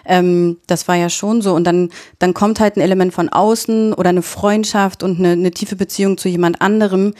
[0.06, 1.56] Ähm, das war ja schon so.
[1.56, 5.52] Und dann, dann kommt halt ein Element von außen oder eine Freundschaft und eine, eine
[5.52, 7.14] tiefe Beziehung zu jemand anderem,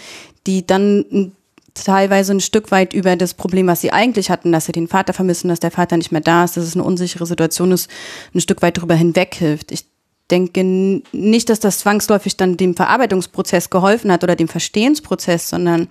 [0.46, 1.34] die dann
[1.74, 5.14] teilweise ein Stück weit über das Problem, was sie eigentlich hatten, dass sie den Vater
[5.14, 7.90] vermissen, dass der Vater nicht mehr da ist, dass es eine unsichere Situation ist,
[8.34, 9.72] ein Stück weit darüber hinweg hilft.
[9.72, 9.86] Ich
[10.32, 10.64] denke
[11.12, 15.88] nicht, dass das zwangsläufig dann dem Verarbeitungsprozess geholfen hat oder dem Verstehensprozess, sondern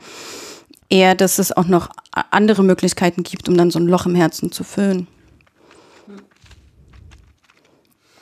[0.88, 1.90] eher, dass es auch noch
[2.30, 5.06] andere Möglichkeiten gibt, um dann so ein Loch im Herzen zu füllen.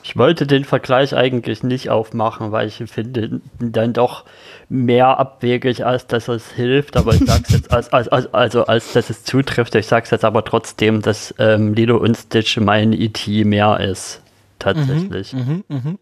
[0.03, 4.23] Ich wollte den Vergleich eigentlich nicht aufmachen, weil ich finde dann doch
[4.69, 6.95] mehr abwegig, als dass es hilft.
[6.95, 9.75] Aber ich sage es jetzt, als, als, als, also als dass es zutrifft.
[9.75, 13.43] Ich sage es jetzt aber trotzdem, dass ähm, Lilo und Stitch mein E.T.
[13.43, 14.21] mehr ist.
[14.59, 15.33] Tatsächlich.
[15.33, 15.95] Mhm, mh, mh.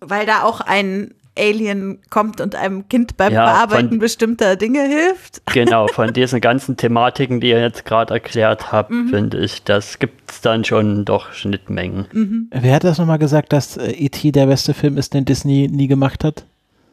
[0.00, 4.82] Weil da auch ein Alien kommt und einem Kind beim ja, Bearbeiten von, bestimmter Dinge
[4.82, 5.42] hilft.
[5.52, 9.08] Genau, von diesen ganzen Thematiken, die ihr jetzt gerade erklärt habt, mhm.
[9.08, 12.06] finde ich, das gibt es dann schon doch Schnittmengen.
[12.12, 12.50] Mhm.
[12.52, 14.32] Wer hat das nochmal gesagt, dass äh, E.T.
[14.32, 16.44] der beste Film ist, den Disney nie gemacht hat?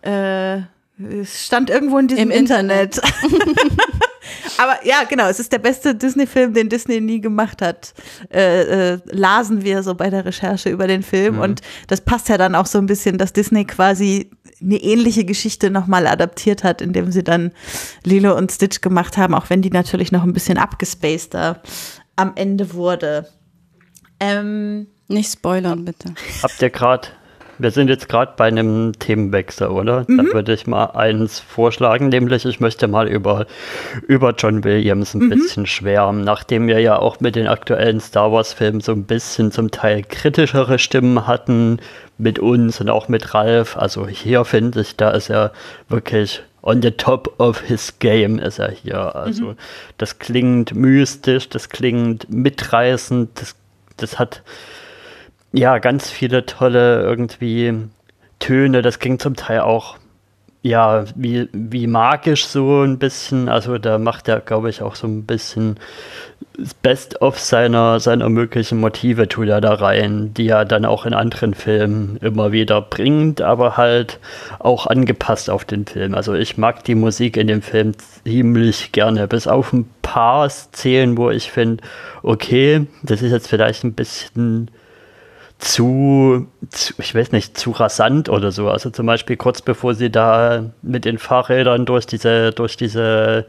[0.02, 0.62] Äh,
[1.22, 2.98] es stand irgendwo in diesem Im Internet.
[2.98, 3.13] Internet.
[4.58, 7.93] Aber ja, genau, es ist der beste Disney-Film, den Disney nie gemacht hat.
[8.32, 11.36] Äh, äh, lasen wir so bei der Recherche über den Film.
[11.36, 11.41] Mhm.
[11.41, 15.69] Und das passt ja dann auch so ein bisschen, dass Disney quasi eine ähnliche Geschichte
[15.69, 17.52] nochmal adaptiert hat, indem sie dann
[18.04, 21.62] Lilo und Stitch gemacht haben, auch wenn die natürlich noch ein bisschen abgespaceder
[22.15, 23.28] am Ende wurde.
[24.19, 26.13] Ähm, Nicht spoilern, bitte.
[26.41, 27.10] Habt ihr gerade
[27.60, 30.06] wir sind jetzt gerade bei einem Themenwechsel, oder?
[30.08, 30.17] Mhm.
[30.17, 33.46] Da würde ich mal eins vorschlagen, nämlich ich möchte mal über,
[34.08, 35.30] über John Williams ein mhm.
[35.30, 39.72] bisschen schwärmen, nachdem wir ja auch mit den aktuellen Star Wars-Filmen so ein bisschen zum
[39.72, 41.80] Teil kritischere Stimmen hatten
[42.17, 43.78] mit uns und auch mit Ralf.
[43.78, 45.52] Also hier finde ich, da ist er
[45.89, 49.15] wirklich on the top of his game ist er hier.
[49.15, 49.58] Also mhm.
[49.98, 53.56] das klingt mystisch, das klingt mitreißend, das,
[53.96, 54.43] das hat
[55.58, 57.74] ja, ganz viele tolle irgendwie
[58.39, 58.82] Töne.
[58.82, 59.98] Das klingt zum Teil auch
[60.63, 63.48] ja, wie, wie magisch so ein bisschen.
[63.48, 65.80] Also da macht er, glaube ich, auch so ein bisschen
[66.58, 71.06] das Best of seiner, seiner möglichen Motive tut er da rein, die er dann auch
[71.06, 74.20] in anderen Filmen immer wieder bringt, aber halt
[74.60, 76.15] auch angepasst auf den Film.
[76.15, 77.93] Also ich mag die Musik in dem Film
[78.26, 81.84] ziemlich gerne, bis auf ein paar Szenen, wo ich finde,
[82.24, 84.72] okay, das ist jetzt vielleicht ein bisschen
[85.60, 88.70] zu, zu, ich weiß nicht, zu rasant oder so.
[88.70, 93.46] Also zum Beispiel kurz bevor sie da mit den Fahrrädern durch diese, durch diese,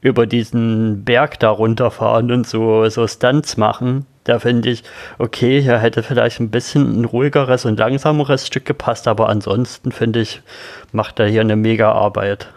[0.00, 4.84] über diesen Berg da runterfahren und so, so Stunts machen, da finde ich,
[5.18, 10.20] okay, hier hätte vielleicht ein bisschen ein ruhigeres und langsameres Stück gepasst, aber ansonsten finde
[10.20, 10.42] ich,
[10.92, 12.48] macht er hier eine mega Arbeit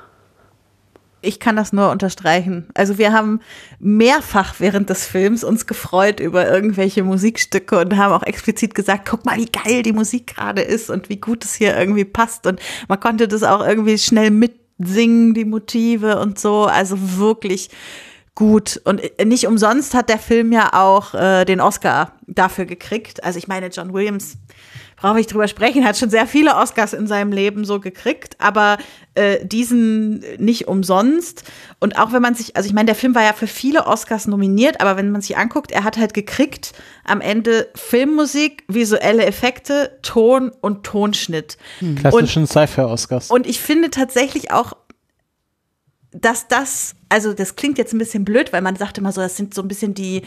[1.23, 2.67] ich kann das nur unterstreichen.
[2.73, 3.39] Also wir haben
[3.79, 9.25] mehrfach während des Films uns gefreut über irgendwelche Musikstücke und haben auch explizit gesagt, guck
[9.25, 12.45] mal, wie geil die Musik gerade ist und wie gut es hier irgendwie passt.
[12.45, 16.65] Und man konnte das auch irgendwie schnell mitsingen, die Motive und so.
[16.65, 17.69] Also wirklich
[18.35, 18.81] gut.
[18.83, 23.23] Und nicht umsonst hat der Film ja auch äh, den Oscar dafür gekriegt.
[23.23, 24.37] Also ich meine, John Williams
[25.03, 28.77] brauche ich drüber sprechen, hat schon sehr viele Oscars in seinem Leben so gekriegt, aber
[29.15, 31.43] äh, diesen nicht umsonst.
[31.81, 34.27] Und auch wenn man sich, also ich meine, der Film war ja für viele Oscars
[34.27, 36.71] nominiert, aber wenn man sich anguckt, er hat halt gekriegt
[37.03, 41.57] am Ende Filmmusik, visuelle Effekte, Ton und Tonschnitt.
[41.79, 41.95] Hm.
[41.95, 43.29] Klassischen Sci-Fi-Oscars.
[43.29, 44.71] Und ich finde tatsächlich auch,
[46.13, 49.35] dass das, also das klingt jetzt ein bisschen blöd, weil man sagt immer so, das
[49.35, 50.21] sind so ein bisschen die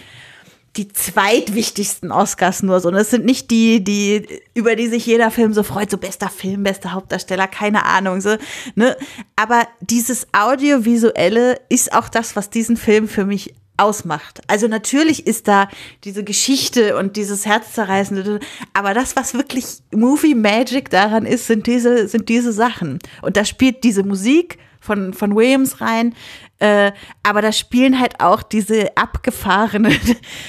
[0.77, 2.89] die zweitwichtigsten Oscars nur so.
[2.89, 6.29] Und das sind nicht die, die, über die sich jeder Film so freut, so bester
[6.29, 8.37] Film, bester Hauptdarsteller, keine Ahnung, so,
[8.75, 8.97] ne?
[9.37, 14.41] Aber dieses Audiovisuelle ist auch das, was diesen Film für mich ausmacht.
[14.47, 15.69] Also natürlich ist da
[16.05, 18.41] diese Geschichte und dieses Herzzerreißende,
[18.73, 22.99] aber das, was wirklich Movie Magic daran ist, sind diese, sind diese Sachen.
[23.23, 26.15] Und da spielt diese Musik von, von Williams rein,
[26.59, 29.95] äh, aber da spielen halt auch diese abgefahrenen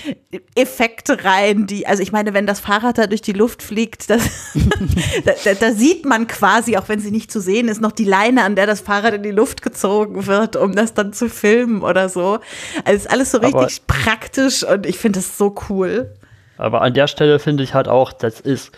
[0.56, 4.54] Effekte rein, die, also ich meine, wenn das Fahrrad da durch die Luft fliegt, das,
[5.26, 8.06] da, da, da, sieht man quasi, auch wenn sie nicht zu sehen ist, noch die
[8.06, 11.82] Leine, an der das Fahrrad in die Luft gezogen wird, um das dann zu filmen
[11.82, 12.40] oder so.
[12.86, 16.14] Also ist alles so richtig aber, praktisch und ich finde das so cool.
[16.58, 18.72] Aber an der Stelle finde ich halt auch, das ist,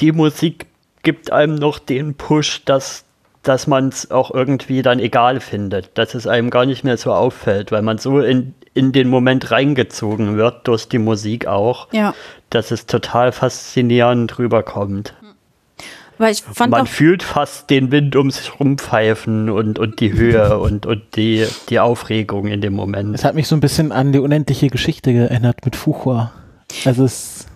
[0.00, 0.66] die Musik
[1.02, 3.04] gibt einem noch den Push, dass
[3.44, 7.12] dass man es auch irgendwie dann egal findet, dass es einem gar nicht mehr so
[7.12, 12.14] auffällt, weil man so in, in den Moment reingezogen wird, durch die Musik auch, ja.
[12.50, 15.14] dass es total faszinierend rüberkommt.
[16.16, 20.58] Weil ich fand man fühlt fast den Wind um sich rumpfeifen und, und die Höhe
[20.60, 23.14] und, und die, die Aufregung in dem Moment.
[23.14, 26.32] Es hat mich so ein bisschen an die unendliche Geschichte geändert mit Fuchua.
[26.84, 27.46] Also es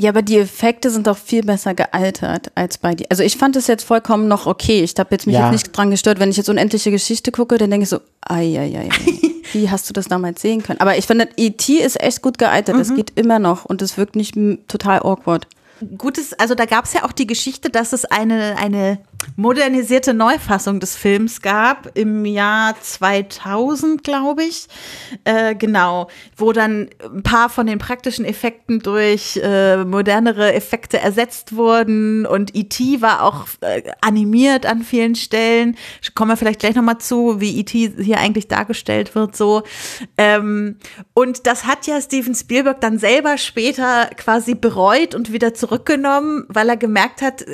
[0.00, 3.04] ja, aber die Effekte sind doch viel besser gealtert als bei dir.
[3.10, 4.82] Also ich fand es jetzt vollkommen noch okay.
[4.82, 5.42] Ich habe jetzt mich ja.
[5.42, 6.18] jetzt nicht dran gestört.
[6.18, 8.88] Wenn ich jetzt unendliche Geschichte gucke, dann denke ich so, ai, ai, ai,
[9.52, 10.80] wie hast du das damals sehen können?
[10.80, 11.74] Aber ich finde, E.T.
[11.74, 12.76] ist echt gut gealtert.
[12.76, 12.96] Es mhm.
[12.96, 14.34] geht immer noch und es wirkt nicht
[14.68, 15.46] total awkward.
[15.98, 19.00] Gutes, also da gab es ja auch die Geschichte, dass es eine, eine
[19.36, 24.66] modernisierte Neufassung des Films gab im Jahr 2000, glaube ich.
[25.24, 31.54] Äh, genau, wo dann ein paar von den praktischen Effekten durch äh, modernere Effekte ersetzt
[31.56, 33.00] wurden und E.T.
[33.00, 35.76] war auch äh, animiert an vielen Stellen.
[36.14, 37.94] Kommen wir vielleicht gleich nochmal zu, wie E.T.
[38.02, 39.62] hier eigentlich dargestellt wird, so.
[40.16, 40.76] Ähm,
[41.14, 46.68] und das hat ja Steven Spielberg dann selber später quasi bereut und wieder zurückgenommen, weil
[46.68, 47.44] er gemerkt hat,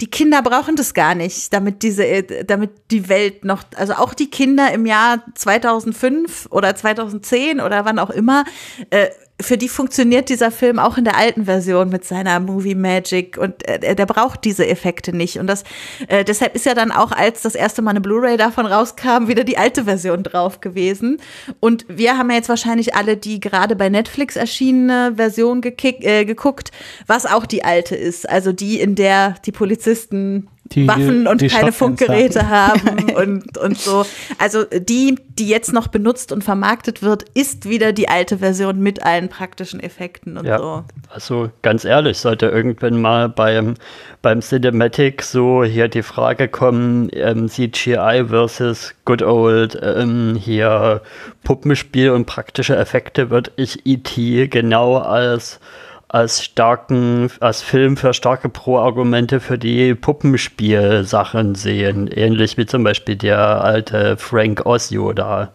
[0.00, 4.30] die Kinder brauchen das gar nicht, damit diese, damit die Welt noch, also auch die
[4.30, 8.44] Kinder im Jahr 2005 oder 2010 oder wann auch immer,
[8.90, 9.08] äh,
[9.40, 13.66] für die funktioniert dieser Film auch in der alten Version mit seiner Movie Magic und
[13.68, 15.38] äh, der braucht diese Effekte nicht.
[15.38, 15.62] Und das
[16.08, 19.44] äh, deshalb ist ja dann auch, als das erste Mal eine Blu-ray davon rauskam, wieder
[19.44, 21.18] die alte Version drauf gewesen.
[21.60, 26.24] Und wir haben ja jetzt wahrscheinlich alle die gerade bei Netflix erschienene Version gekick, äh,
[26.24, 26.72] geguckt,
[27.06, 28.28] was auch die alte ist.
[28.28, 33.78] Also die, in der die Polizisten Die- Waffen und die keine Funkgeräte haben und, und
[33.78, 34.04] so.
[34.38, 39.02] Also die, die jetzt noch benutzt und vermarktet wird, ist wieder die alte Version mit
[39.02, 40.58] allen praktischen Effekten und Ja.
[40.58, 40.84] so.
[41.08, 43.74] Also ganz ehrlich, sollte irgendwann mal beim,
[44.20, 51.00] beim Cinematic so hier die Frage kommen, ähm, CGI versus Good Old ähm, hier
[51.44, 54.48] Puppenspiel und praktische Effekte, würde ich E.T.
[54.48, 55.60] genau als
[56.08, 62.08] als starken, als Film für starke Pro-Argumente für die Puppenspiel-Sachen sehen.
[62.08, 65.52] Ähnlich wie zum Beispiel der alte Frank Oz Yoda.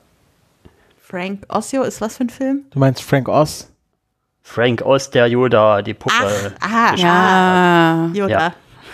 [1.01, 2.65] Frank Ossio ist was für ein Film?
[2.71, 3.69] Du meinst Frank Oz?
[4.41, 6.13] Frank Oz, der Yoda, die Puppe.
[6.59, 8.09] ah, Ja.
[8.13, 8.29] Yoda.
[8.39, 8.53] Ja.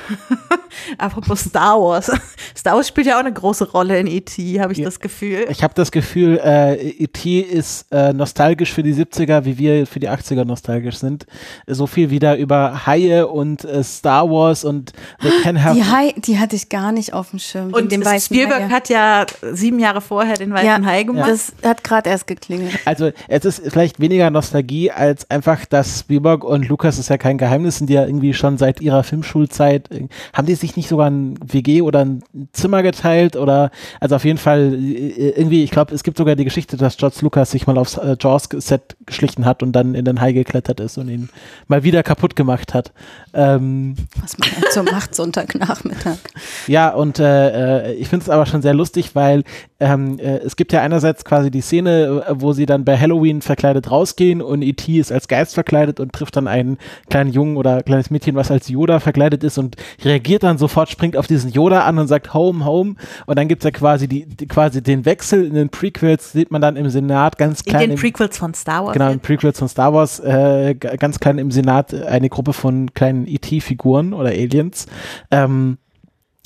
[0.97, 2.11] Apropos Star Wars.
[2.57, 4.85] Star Wars spielt ja auch eine große Rolle in E.T., habe ich Ja.
[4.85, 5.45] das Gefühl.
[5.49, 7.39] Ich habe das Gefühl, äh, E.T.
[7.39, 11.25] ist äh, nostalgisch für die 70er, wie wir für die 80er nostalgisch sind.
[11.67, 16.13] So viel wieder über Haie und äh, Star Wars und They Can Have Die, Hai,
[16.17, 17.73] die hatte ich gar nicht auf dem Schirm.
[17.73, 18.69] Und den weißen Spielberg Hai.
[18.69, 21.29] hat ja sieben Jahre vorher den Weißen ja, Hai gemacht.
[21.29, 22.79] Das hat gerade erst geklingelt.
[22.85, 27.37] Also es ist vielleicht weniger Nostalgie als einfach, dass Spielberg und Lukas ist ja kein
[27.37, 29.89] Geheimnis, sind ja irgendwie schon seit ihrer Filmschulzeit,
[30.33, 34.37] haben die sich nicht sogar ein WG oder ein Zimmer geteilt oder also auf jeden
[34.37, 37.77] Fall äh, irgendwie, ich glaube, es gibt sogar die Geschichte, dass George Lucas sich mal
[37.77, 41.29] aufs äh, Jaws-Set geschlichen hat und dann in den Hai geklettert ist und ihn
[41.67, 42.91] mal wieder kaputt gemacht hat.
[43.33, 46.17] Ähm, Was man halt so macht Sonntagnachmittag.
[46.67, 49.43] ja, und äh, äh, ich finde es aber schon sehr lustig, weil
[49.79, 53.41] ähm, äh, es gibt ja einerseits quasi die Szene, äh, wo sie dann bei Halloween
[53.41, 54.97] verkleidet rausgehen und E.T.
[54.99, 56.77] ist als Geist verkleidet und trifft dann einen
[57.09, 61.15] kleinen Jungen oder kleines Mädchen, was als Yoda verkleidet ist und reagiert dann sofort, springt
[61.15, 62.95] auf diesen Yoda an und sagt Home, Home.
[63.25, 66.61] Und dann gibt's ja quasi die, die quasi den Wechsel in den Prequels, sieht man
[66.61, 67.81] dann im Senat ganz in klein.
[67.83, 68.93] den im- Prequels von Star Wars.
[68.93, 69.19] Genau, in.
[69.19, 74.29] Prequels von Star Wars, äh, ganz klein im Senat eine Gruppe von kleinen E.T.-Figuren oder
[74.29, 74.87] Aliens.
[75.31, 75.77] Ähm,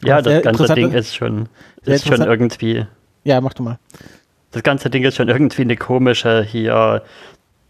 [0.04, 1.48] Ja, das ganze Ding ist schon,
[1.86, 2.86] ist schon irgendwie,
[3.24, 3.80] Ja, mach du mal.
[4.52, 7.02] das ganze Ding ist schon irgendwie eine komische hier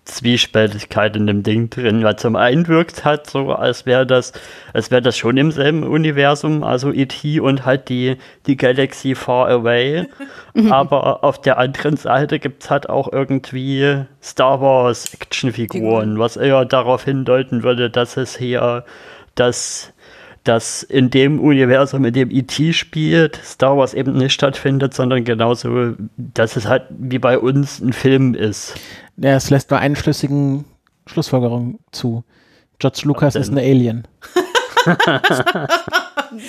[0.05, 4.33] Zwiespältigkeit in dem Ding drin, weil zum einen wirkt halt so, als wäre das,
[4.73, 7.39] als wäre das schon im selben Universum, also E.T.
[7.39, 10.07] und halt die, die Galaxy Far Away,
[10.69, 16.65] aber auf der anderen Seite gibt es halt auch irgendwie Star Wars Actionfiguren, was eher
[16.65, 18.83] darauf hindeuten würde, dass es hier
[19.35, 19.92] das
[20.43, 22.73] dass in dem Universum, in dem E.T.
[22.73, 27.93] spielt, Star Wars eben nicht stattfindet, sondern genauso, dass es halt wie bei uns ein
[27.93, 28.75] Film ist.
[29.17, 30.65] Ja, es lässt nur einen schlüssigen
[31.05, 32.23] Schlussfolgerung zu.
[32.79, 34.07] George Lucas ist ein Alien.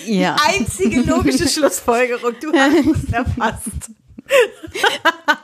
[0.06, 0.36] Ja.
[0.46, 2.32] Einzige logische Schlussfolgerung.
[2.40, 3.90] Du hast es erfasst.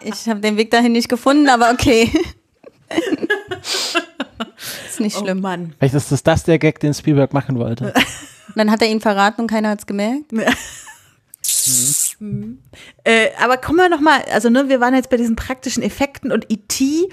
[0.00, 2.10] Ich habe den Weg dahin nicht gefunden, aber okay.
[4.88, 5.40] ist nicht Oh schlimm.
[5.42, 5.74] Mann.
[5.78, 7.92] Vielleicht ist das, das der Gag, den Spielberg machen wollte.
[8.56, 10.32] Dann hat er ihn verraten und keiner hat's gemerkt.
[13.04, 16.32] Äh, aber kommen wir noch mal, also ne, wir waren jetzt bei diesen praktischen Effekten
[16.32, 17.08] und E.T.,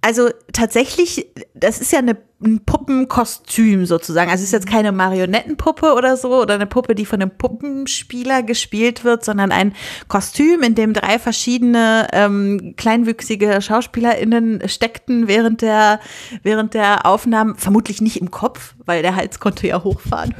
[0.00, 4.30] also tatsächlich, das ist ja eine, ein Puppenkostüm sozusagen.
[4.30, 8.44] Also es ist jetzt keine Marionettenpuppe oder so oder eine Puppe, die von einem Puppenspieler
[8.44, 9.74] gespielt wird, sondern ein
[10.06, 15.98] Kostüm, in dem drei verschiedene ähm, kleinwüchsige SchauspielerInnen steckten während der,
[16.42, 20.32] während der Aufnahmen, vermutlich nicht im Kopf, weil der Hals konnte ja hochfahren.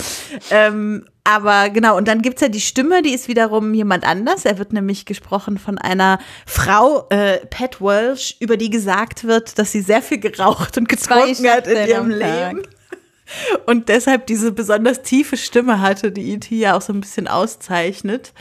[0.50, 4.44] ähm, aber genau, und dann gibt's ja die Stimme, die ist wiederum jemand anders.
[4.44, 9.70] Er wird nämlich gesprochen von einer Frau, äh, Pat Welsh, über die gesagt wird, dass
[9.70, 12.10] sie sehr viel geraucht und getrunken hat in ihrem.
[12.10, 12.62] Leben.
[13.66, 16.54] Und deshalb diese besonders tiefe Stimme hatte, die E.T.
[16.54, 18.32] ja auch so ein bisschen auszeichnet.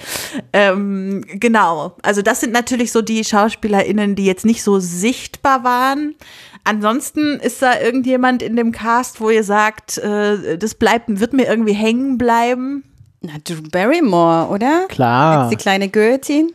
[0.52, 1.96] Ähm, genau.
[2.02, 6.16] Also das sind natürlich so die SchauspielerInnen, die jetzt nicht so sichtbar waren.
[6.64, 11.48] Ansonsten ist da irgendjemand in dem Cast, wo ihr sagt, äh, das bleibt, wird mir
[11.48, 12.84] irgendwie hängen bleiben.
[13.22, 14.86] Na, Drew Barrymore, oder?
[14.88, 15.42] Klar.
[15.42, 16.54] Als die kleine Gertie.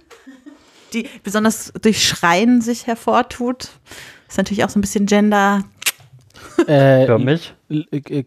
[0.93, 3.71] die besonders durch Schreien sich hervortut.
[4.29, 5.65] Ist natürlich auch so ein bisschen Gender.
[6.67, 7.55] Äh, Für mich.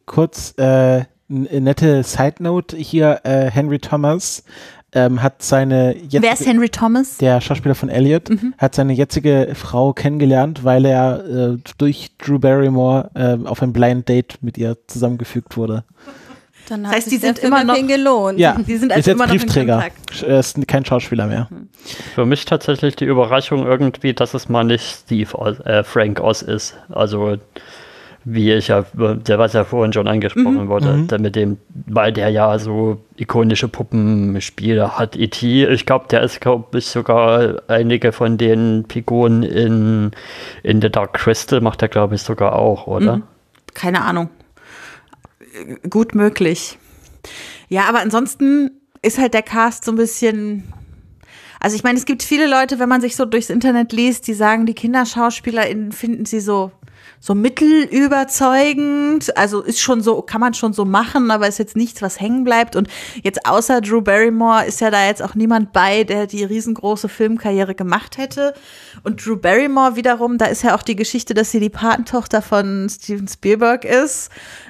[0.05, 4.43] kurz äh, nette Side Note hier: äh, Henry Thomas
[4.94, 7.18] ähm, hat seine jetzige, Wer ist Henry Thomas?
[7.18, 13.12] der Schauspieler von Elliot, hat seine jetzige Frau kennengelernt, weil er äh, durch Drew Barrymore
[13.14, 15.84] äh, auf ein Blind Date mit ihr zusammengefügt wurde.
[16.68, 18.38] Dann Das heißt, die sind immer noch- gelohnt.
[18.40, 19.84] Ja, Die sind ist also jetzt immer noch in Briefträger.
[20.28, 21.50] Er ist kein Schauspieler mehr.
[22.14, 26.44] Für mich tatsächlich die Überraschung irgendwie, dass es mal nicht Steve Oz, äh, Frank Oz
[26.44, 26.76] ist.
[26.90, 27.38] Also
[28.26, 31.57] wie ich ja, der was ja vorhin schon angesprochen wurde, der mit dem,
[31.88, 35.65] weil der ja so ikonische Puppenspiele hat, E.T.
[35.67, 40.11] Ich glaube, der ist, glaube ich, sogar einige von den Figuren in,
[40.63, 43.22] in The Dark Crystal macht er, glaube ich, sogar auch, oder?
[43.74, 44.30] Keine Ahnung.
[45.89, 46.78] Gut möglich.
[47.70, 50.74] Ja, aber ansonsten ist halt der Cast so ein bisschen.
[51.61, 54.34] Also ich meine, es gibt viele Leute, wenn man sich so durchs Internet liest, die
[54.34, 56.72] sagen, die KinderschauspielerInnen finden sie so
[57.20, 59.36] so mittelüberzeugend.
[59.38, 62.43] Also ist schon so, kann man schon so machen, aber ist jetzt nichts, was hängen
[62.43, 62.76] bleibt.
[62.76, 62.88] Und
[63.22, 67.76] jetzt außer Drew Barrymore ist ja da jetzt auch niemand bei, der die riesengroße Filmkarriere
[67.76, 68.53] gemacht hätte.
[69.03, 72.88] Und Drew Barrymore wiederum, da ist ja auch die Geschichte, dass sie die Patentochter von
[72.89, 74.30] Steven Spielberg ist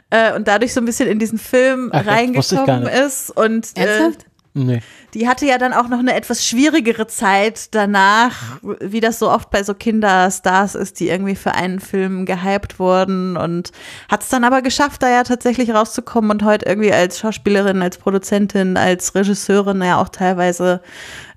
[0.09, 3.31] äh, und dadurch so ein bisschen in diesen Film Ach, reingekommen ist.
[3.31, 4.28] Und äh, Ernsthaft?
[4.65, 4.81] Nee.
[5.13, 9.49] die hatte ja dann auch noch eine etwas schwierigere Zeit danach, wie das so oft
[9.49, 13.71] bei so Kinderstars ist, die irgendwie für einen Film gehypt wurden und
[14.09, 17.97] hat es dann aber geschafft, da ja tatsächlich rauszukommen und heute irgendwie als Schauspielerin, als
[17.97, 20.81] Produzentin, als Regisseurin ja auch teilweise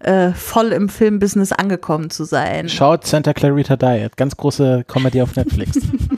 [0.00, 2.68] äh, voll im Filmbusiness angekommen zu sein.
[2.68, 5.78] Schaut Santa Clarita Diet, ganz große Comedy auf Netflix.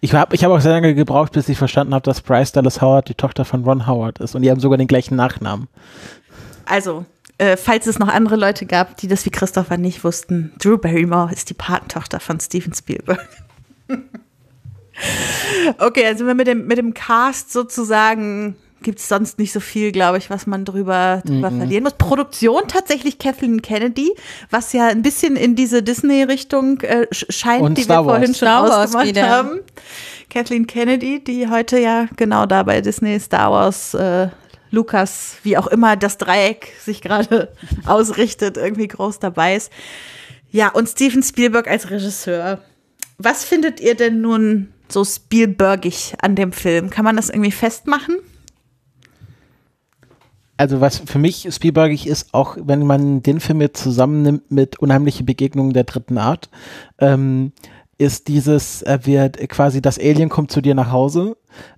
[0.00, 2.80] ich habe ich hab auch sehr lange gebraucht, bis ich verstanden habe, dass Bryce Dallas
[2.80, 5.68] Howard die Tochter von Ron Howard ist und die haben sogar den gleichen Nachnamen.
[6.64, 7.04] Also,
[7.38, 11.32] äh, falls es noch andere Leute gab, die das wie Christopher nicht wussten, Drew Barrymore
[11.32, 13.28] ist die Patentochter von Steven Spielberg.
[15.78, 19.90] okay, also wir mit dem, mit dem Cast sozusagen gibt es sonst nicht so viel,
[19.90, 21.94] glaube ich, was man drüber, drüber verlieren muss.
[21.94, 24.12] Produktion tatsächlich Kathleen Kennedy,
[24.50, 28.28] was ja ein bisschen in diese Disney-Richtung äh, sch- scheint, Und die Star wir vorhin
[28.28, 28.38] Wars.
[28.38, 29.28] schon Star Wars ausgemacht wieder.
[29.28, 29.60] haben.
[30.30, 34.28] Kathleen Kennedy, die heute ja genau da bei Disney, Star Wars, äh,
[34.70, 37.52] Lukas, wie auch immer das Dreieck sich gerade
[37.86, 39.72] ausrichtet, irgendwie groß dabei ist.
[40.50, 42.60] Ja, und Steven Spielberg als Regisseur.
[43.18, 46.90] Was findet ihr denn nun so Spielbergig an dem Film?
[46.90, 48.18] Kann man das irgendwie festmachen?
[50.56, 55.24] Also was für mich Spielbergig ist, auch wenn man den Film jetzt zusammennimmt mit Unheimliche
[55.24, 56.48] Begegnungen der dritten Art,
[56.98, 57.52] ähm,
[57.98, 61.36] ist dieses, äh, wird quasi das Alien kommt zu dir nach Hause,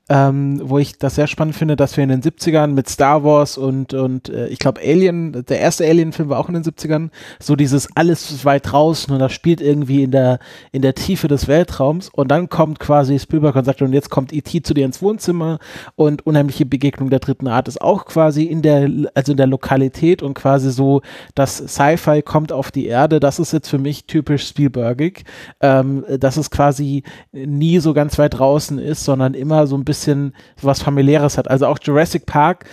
[0.09, 3.59] ähm, wo ich das sehr spannend finde, dass wir in den 70ern mit Star Wars
[3.59, 7.11] und, und äh, ich glaube Alien, der erste Alien-Film war auch in den 70ern,
[7.41, 10.39] so dieses alles weit draußen und das spielt irgendwie in der,
[10.70, 14.33] in der Tiefe des Weltraums und dann kommt quasi Spielberg und sagt, und jetzt kommt
[14.33, 14.62] E.T.
[14.62, 15.59] zu dir ins Wohnzimmer
[15.97, 20.22] und Unheimliche Begegnung der dritten Art ist auch quasi in der, also in der Lokalität
[20.22, 21.03] und quasi so,
[21.35, 25.24] das Sci-Fi kommt auf die Erde, das ist jetzt für mich typisch Spielbergig,
[25.61, 27.03] ähm, dass es quasi
[27.33, 31.49] nie so ganz weit draußen ist, sondern immer so ein bisschen was familiäres hat.
[31.49, 32.64] Also auch Jurassic Park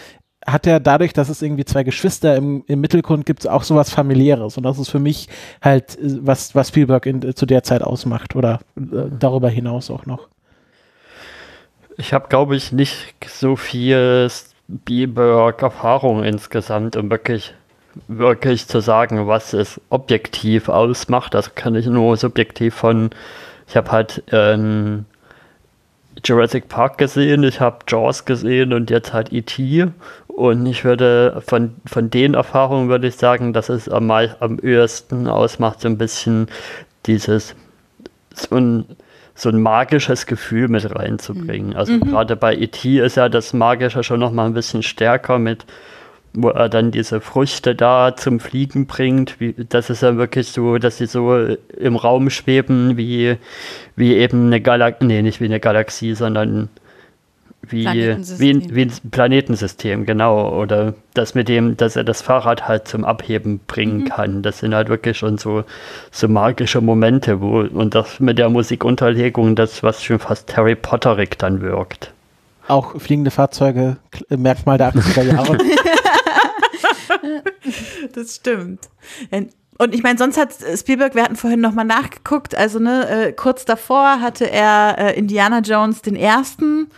[0.45, 4.57] hat ja dadurch, dass es irgendwie zwei Geschwister im, im Mittelgrund gibt, auch sowas familiäres.
[4.57, 5.29] Und das ist für mich
[5.61, 10.05] halt, äh, was, was Spielberg in, zu der Zeit ausmacht oder äh, darüber hinaus auch
[10.05, 10.27] noch.
[11.97, 17.53] Ich habe, glaube ich, nicht so viel Spielberg-Erfahrung insgesamt, um wirklich,
[18.07, 21.33] wirklich zu sagen, was es objektiv ausmacht.
[21.35, 23.11] Das kann ich nur subjektiv von.
[23.67, 25.05] Ich habe halt ähm,
[26.25, 29.87] Jurassic Park gesehen, ich habe Jaws gesehen und jetzt halt E.T.
[30.27, 35.27] Und ich würde von, von den Erfahrungen würde ich sagen, dass es am, am ehesten
[35.27, 36.47] ausmacht, so ein bisschen
[37.05, 37.55] dieses
[38.33, 38.85] so ein,
[39.35, 41.75] so ein magisches Gefühl mit reinzubringen.
[41.75, 42.99] Also gerade bei E.T.
[42.99, 45.65] ist ja das Magische schon noch mal ein bisschen stärker mit,
[46.33, 49.39] wo er dann diese Früchte da zum Fliegen bringt.
[49.39, 53.37] Wie, das ist ja wirklich so, dass sie so im Raum schweben, wie,
[53.95, 56.69] wie eben eine Galaxie, nee, nicht wie eine Galaxie, sondern
[57.67, 60.59] wie, wie, ein, wie ein Planetensystem, genau.
[60.59, 64.41] Oder das mit dem, dass er das Fahrrad halt zum Abheben bringen kann.
[64.41, 65.63] Das sind halt wirklich schon so,
[66.11, 71.37] so magische Momente, wo, und das mit der Musikunterlegung, das, was schon fast Harry Potterig
[71.37, 72.11] dann wirkt.
[72.67, 73.97] Auch fliegende Fahrzeuge,
[74.29, 75.57] Merkmal der 80er Jahre.
[78.13, 78.89] Das stimmt.
[79.77, 83.65] Und ich meine, sonst hat Spielberg, wir hatten vorhin nochmal nachgeguckt, also ne, äh, kurz
[83.65, 86.89] davor hatte er äh, Indiana Jones den ersten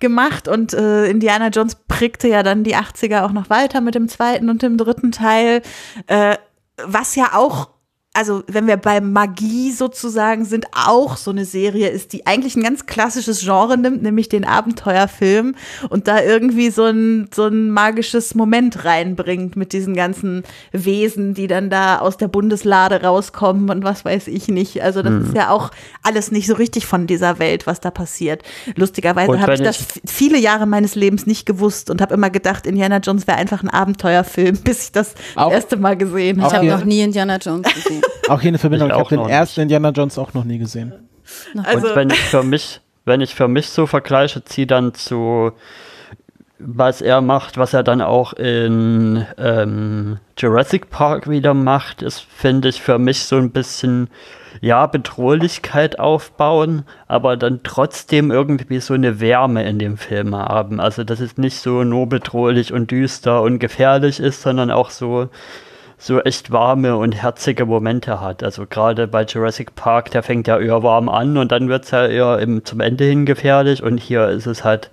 [0.00, 4.08] gemacht und äh, Indiana Jones prägte ja dann die 80er auch noch weiter mit dem
[4.08, 5.62] zweiten und dem dritten Teil,
[6.06, 6.36] äh,
[6.82, 7.70] was ja auch
[8.16, 12.62] also wenn wir bei Magie sozusagen sind, auch so eine Serie ist, die eigentlich ein
[12.62, 15.54] ganz klassisches Genre nimmt, nämlich den Abenteuerfilm
[15.90, 21.46] und da irgendwie so ein, so ein magisches Moment reinbringt mit diesen ganzen Wesen, die
[21.46, 24.82] dann da aus der Bundeslade rauskommen und was weiß ich nicht.
[24.82, 25.70] Also das ist ja auch
[26.02, 28.42] alles nicht so richtig von dieser Welt, was da passiert.
[28.76, 32.66] Lustigerweise habe ich das ich- viele Jahre meines Lebens nicht gewusst und habe immer gedacht,
[32.66, 36.52] Indiana Jones wäre einfach ein Abenteuerfilm, bis ich das Auch- erste Mal gesehen Ich Auch
[36.54, 38.02] habe noch nie Indiana Jones gesehen.
[38.28, 38.88] Auch hier eine Verbindung.
[38.88, 40.92] Ich Ich, auch habe den ersten Indiana Jones auch noch nie gesehen.
[41.64, 45.52] Also, und wenn ich für mich, wenn ich für mich so vergleiche, ziehe dann zu
[46.58, 52.68] was er macht, was er dann auch in ähm, Jurassic Park wieder macht, ist, finde
[52.68, 54.08] ich, für mich so ein bisschen,
[54.62, 60.80] ja, Bedrohlichkeit aufbauen, aber dann trotzdem irgendwie so eine Wärme in dem Film haben.
[60.80, 65.28] Also, dass es nicht so nur bedrohlich und düster und gefährlich ist, sondern auch so,
[65.98, 68.42] so echt warme und herzige Momente hat.
[68.42, 71.90] Also gerade bei Jurassic Park, der fängt ja eher warm an und dann wird es
[71.90, 74.90] ja eher im, zum Ende hin gefährlich und hier ist es halt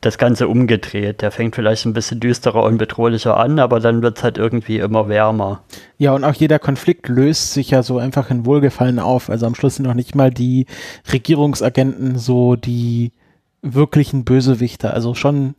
[0.00, 1.22] das Ganze umgedreht.
[1.22, 4.78] Der fängt vielleicht ein bisschen düsterer und bedrohlicher an, aber dann wird es halt irgendwie
[4.78, 5.62] immer wärmer.
[5.96, 9.28] Ja, und auch jeder Konflikt löst sich ja so einfach in Wohlgefallen auf.
[9.28, 10.66] Also am Schluss sind noch nicht mal die
[11.12, 13.10] Regierungsagenten so die
[13.60, 14.94] wirklichen Bösewichter.
[14.94, 15.56] Also schon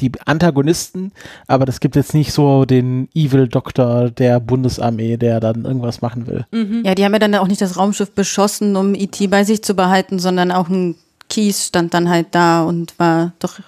[0.00, 1.12] die Antagonisten,
[1.46, 6.26] aber das gibt jetzt nicht so den Evil Doktor der Bundesarmee, der dann irgendwas machen
[6.26, 6.46] will.
[6.50, 6.82] Mhm.
[6.84, 9.74] Ja, die haben ja dann auch nicht das Raumschiff beschossen, um IT bei sich zu
[9.74, 10.96] behalten, sondern auch ein
[11.28, 13.60] Kies stand dann halt da und war doch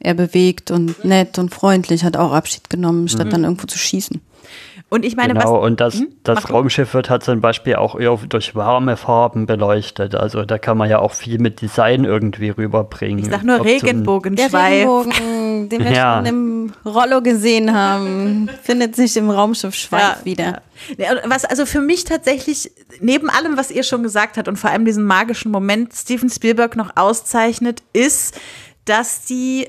[0.00, 3.30] eher bewegt und nett und freundlich, hat auch Abschied genommen, statt mhm.
[3.30, 4.20] dann irgendwo zu schießen.
[4.90, 6.08] Und ich meine, genau, was, und das, hm?
[6.22, 10.14] das Raumschiff wird halt zum Beispiel auch eher durch warme Farben beleuchtet.
[10.14, 13.18] Also da kann man ja auch viel mit Design irgendwie rüberbringen.
[13.18, 14.50] Ich sag nur Regenbogenschweif.
[14.50, 16.16] Der Regenbogen, den wir ja.
[16.16, 20.62] schon im Rollo gesehen haben, findet sich im Raumschiff Schweif ja, wieder.
[20.96, 21.16] Ja.
[21.26, 22.70] Was also für mich tatsächlich
[23.00, 26.76] neben allem, was ihr schon gesagt habt und vor allem diesen magischen Moment Steven Spielberg
[26.76, 28.40] noch auszeichnet, ist,
[28.86, 29.68] dass die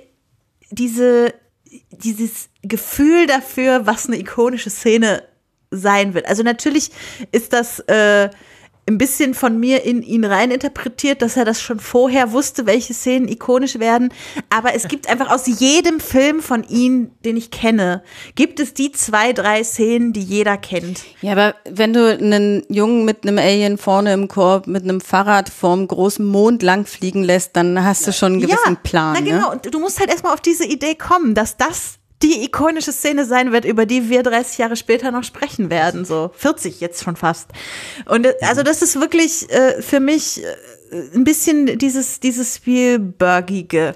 [0.71, 1.33] diese
[1.91, 5.23] dieses Gefühl dafür, was eine ikonische Szene
[5.71, 6.27] sein wird.
[6.27, 6.91] Also natürlich
[7.31, 8.29] ist das äh,
[8.89, 12.93] ein bisschen von mir in ihn rein interpretiert, dass er das schon vorher wusste, welche
[12.93, 14.11] Szenen ikonisch werden.
[14.49, 18.91] Aber es gibt einfach aus jedem Film von ihm, den ich kenne, gibt es die
[18.91, 21.03] zwei, drei Szenen, die jeder kennt.
[21.21, 25.49] Ja, aber wenn du einen Jungen mit einem Alien vorne im Korb mit einem Fahrrad
[25.49, 29.13] vorm großen Mond langfliegen lässt, dann hast du schon einen gewissen ja, Plan.
[29.13, 29.51] Na genau, ne?
[29.51, 33.51] und du musst halt erstmal auf diese Idee kommen, dass das die ikonische Szene sein
[33.51, 37.49] wird, über die wir 30 Jahre später noch sprechen werden, so 40 jetzt schon fast.
[38.05, 43.95] Und äh, also das ist wirklich äh, für mich äh, ein bisschen dieses, dieses Spielbergige.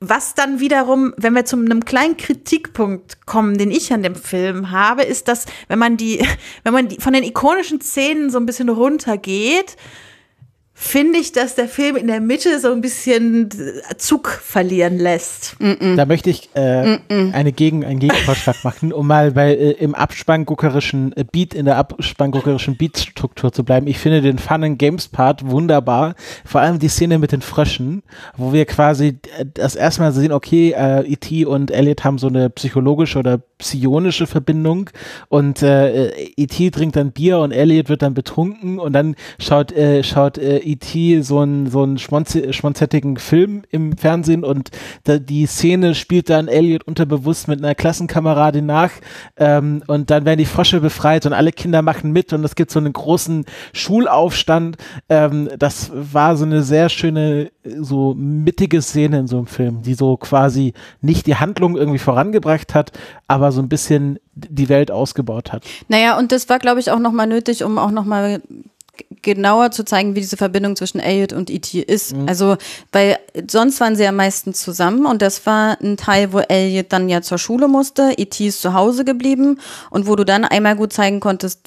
[0.00, 4.70] Was dann wiederum, wenn wir zu einem kleinen Kritikpunkt kommen, den ich an dem Film
[4.72, 6.26] habe, ist, dass wenn man die,
[6.64, 9.76] wenn man die von den ikonischen Szenen so ein bisschen runtergeht,
[10.74, 13.50] finde ich, dass der Film in der Mitte so ein bisschen
[13.98, 15.56] Zug verlieren lässt.
[15.60, 15.96] Mm -mm.
[15.96, 19.94] Da möchte ich äh, mm eine Gegen, einen Gegenvorschlag machen, um mal bei, äh, im
[19.94, 23.86] abspannguckerischen äh, Beat, in der abspannguckerischen Beatstruktur zu bleiben.
[23.86, 26.14] Ich finde den Fun and Games Part wunderbar.
[26.44, 28.02] Vor allem die Szene mit den Fröschen,
[28.36, 31.44] wo wir quasi äh, das erste Mal sehen, okay, äh, E.T.
[31.44, 34.90] und Elliot haben so eine psychologische oder psionische Verbindung
[35.28, 36.70] und äh, E.T.
[36.70, 41.22] trinkt dann Bier und Elliot wird dann betrunken und dann schaut, äh, schaut äh, E.T.
[41.22, 44.70] so einen so einen schmonzettigen Film im Fernsehen und
[45.04, 48.90] da, die Szene spielt dann Elliot unterbewusst mit einer Klassenkameradin nach
[49.36, 52.70] ähm, und dann werden die Frösche befreit und alle Kinder machen mit und es gibt
[52.70, 54.76] so einen großen Schulaufstand.
[55.08, 59.94] Ähm, das war so eine sehr schöne, so mittige Szene in so einem Film, die
[59.94, 62.92] so quasi nicht die Handlung irgendwie vorangebracht hat,
[63.28, 65.64] aber so ein bisschen die Welt ausgebaut hat.
[65.88, 68.42] Naja, und das war, glaube ich, auch nochmal nötig, um auch nochmal
[69.22, 71.80] genauer zu zeigen, wie diese Verbindung zwischen Elliot und E.T.
[71.80, 72.16] ist.
[72.16, 72.28] Mhm.
[72.28, 72.56] Also,
[72.92, 77.08] weil sonst waren sie ja meistens zusammen und das war ein Teil, wo Elliot dann
[77.08, 78.46] ja zur Schule musste, E.T.
[78.46, 81.60] ist zu Hause geblieben und wo du dann einmal gut zeigen konntest,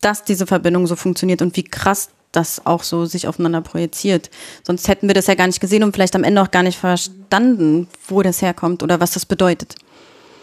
[0.00, 4.30] dass diese Verbindung so funktioniert und wie krass das auch so sich aufeinander projiziert.
[4.62, 6.78] Sonst hätten wir das ja gar nicht gesehen und vielleicht am Ende auch gar nicht
[6.78, 9.74] verstanden, wo das herkommt oder was das bedeutet.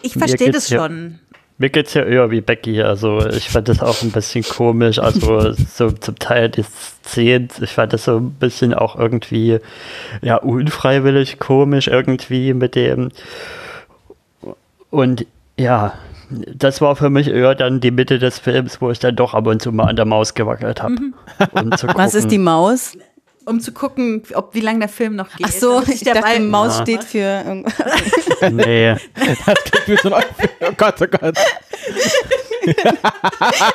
[0.01, 1.19] Ich verstehe das schon.
[1.57, 4.99] Mir geht es ja eher wie Becky, also ich fand das auch ein bisschen komisch,
[4.99, 9.59] also so zum Teil die Szenen, ich fand das so ein bisschen auch irgendwie,
[10.21, 13.11] ja, unfreiwillig komisch irgendwie mit dem
[14.89, 15.25] und
[15.57, 15.93] ja,
[16.29, 19.47] das war für mich eher dann die Mitte des Films, wo ich dann doch ab
[19.47, 20.93] und zu mal an der Maus gewackelt habe.
[20.93, 21.13] Mhm.
[21.51, 22.97] Um Was ist die Maus?
[23.45, 25.47] Um zu gucken, ob wie lange der Film noch geht.
[25.47, 26.83] Ach so, ich dachte, Maus ja.
[26.83, 27.73] steht für irgendwas.
[28.51, 28.95] nee.
[29.15, 30.23] Das steht für so ein,
[30.61, 31.35] oh Gott, oh Gott.
[32.65, 32.97] Nein,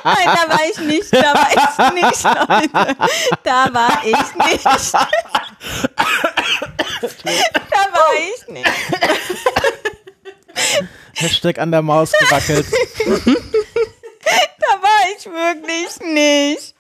[0.03, 2.97] da war ich nicht, da war ich nicht, Leute.
[3.43, 4.65] Da war ich nicht.
[4.65, 4.73] Da
[7.93, 8.67] war ich nicht.
[11.15, 12.65] Hashtag an der Maus gewackelt.
[14.61, 16.75] Da war ich wirklich nicht.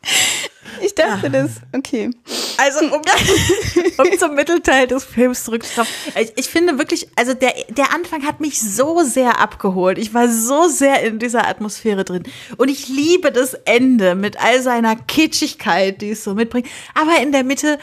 [0.82, 2.10] Ich dachte das, okay.
[2.58, 3.00] Also, um,
[3.98, 5.88] um zum Mittelteil des Films zurückzukommen.
[6.20, 9.98] Ich, ich, finde wirklich, also der, der Anfang hat mich so sehr abgeholt.
[9.98, 12.24] Ich war so sehr in dieser Atmosphäre drin.
[12.56, 16.68] Und ich liebe das Ende mit all seiner Kitschigkeit, die es so mitbringt.
[16.94, 17.78] Aber in der Mitte,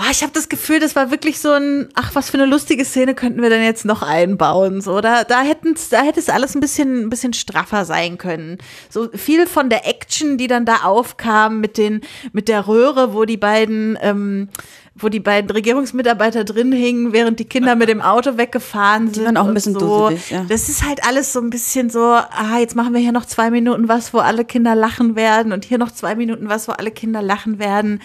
[0.00, 2.84] Ah, ich habe das Gefühl, das war wirklich so ein, ach, was für eine lustige
[2.84, 4.80] Szene könnten wir denn jetzt noch einbauen?
[4.80, 8.58] So, da, da hätten's, da hätte es alles ein bisschen, ein bisschen straffer sein können.
[8.90, 13.24] So viel von der Action, die dann da aufkam mit den, mit der Röhre, wo
[13.24, 14.48] die beiden, ähm,
[14.94, 19.24] wo die beiden Regierungsmitarbeiter drin hingen, während die Kinder mit dem Auto weggefahren sind.
[19.26, 19.80] waren auch ein bisschen so.
[20.10, 20.44] dusselig, ja.
[20.48, 23.50] Das ist halt alles so ein bisschen so, ah, jetzt machen wir hier noch zwei
[23.50, 26.92] Minuten was, wo alle Kinder lachen werden und hier noch zwei Minuten was, wo alle
[26.92, 28.00] Kinder lachen werden.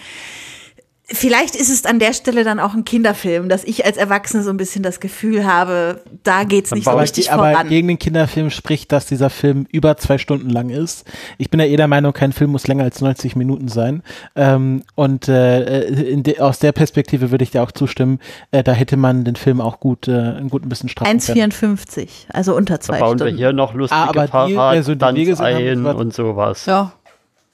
[1.06, 4.48] Vielleicht ist es an der Stelle dann auch ein Kinderfilm, dass ich als Erwachsene so
[4.48, 7.68] ein bisschen das Gefühl habe, da geht's nicht so aber, richtig aber voran.
[7.68, 11.04] gegen den Kinderfilm spricht, dass dieser Film über zwei Stunden lang ist.
[11.36, 14.02] Ich bin ja eh der Meinung, kein Film muss länger als 90 Minuten sein.
[14.34, 18.18] Ähm, und äh, de, aus der Perspektive würde ich dir auch zustimmen,
[18.50, 21.52] äh, da hätte man den Film auch gut, äh, ein gut ein bisschen straffen können.
[21.52, 23.36] 1,54, also unter Da zwei bauen wir Stunden.
[23.36, 26.64] hier noch lustige Ah, aber die Version, die wir Fahrradstunts gesehen haben, ein und sowas.
[26.64, 26.92] Ja,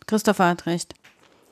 [0.07, 0.95] Christopher hat recht.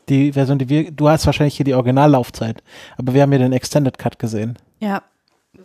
[0.08, 2.62] Die Version, die wir, du hast wahrscheinlich hier die Originallaufzeit,
[2.96, 4.56] aber wir haben hier den Extended Cut gesehen.
[4.80, 5.02] Ja.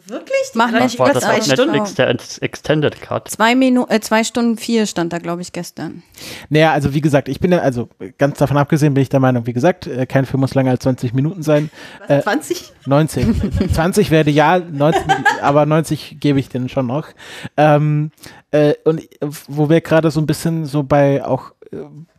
[0.07, 0.35] Wirklich?
[0.53, 1.47] Die Mach hat nicht War das auf.
[1.47, 3.29] Netflix der Ex- Extended Cut?
[3.29, 6.01] Zwei Minuten, äh, zwei Stunden vier stand da, glaube ich, gestern.
[6.49, 9.45] Naja, also wie gesagt, ich bin ja, also ganz davon abgesehen bin ich der Meinung,
[9.45, 11.69] wie gesagt, äh, kein Film muss länger als 20 Minuten sein.
[12.07, 12.73] Äh, 20?
[12.85, 13.69] 19.
[13.73, 15.03] 20 wäre ja, 19,
[15.41, 17.07] aber 90 gebe ich denen schon noch.
[17.55, 18.11] Ähm,
[18.51, 21.51] äh, und äh, wo wir gerade so ein bisschen so bei auch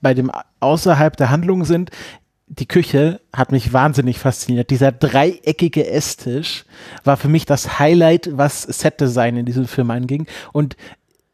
[0.00, 0.30] bei dem
[0.61, 1.90] außerhalb der Handlung sind,
[2.46, 4.70] die Küche hat mich wahnsinnig fasziniert.
[4.70, 6.64] Dieser dreieckige Esstisch
[7.02, 10.26] war für mich das Highlight, was Setdesign in diesem Film anging.
[10.52, 10.76] Und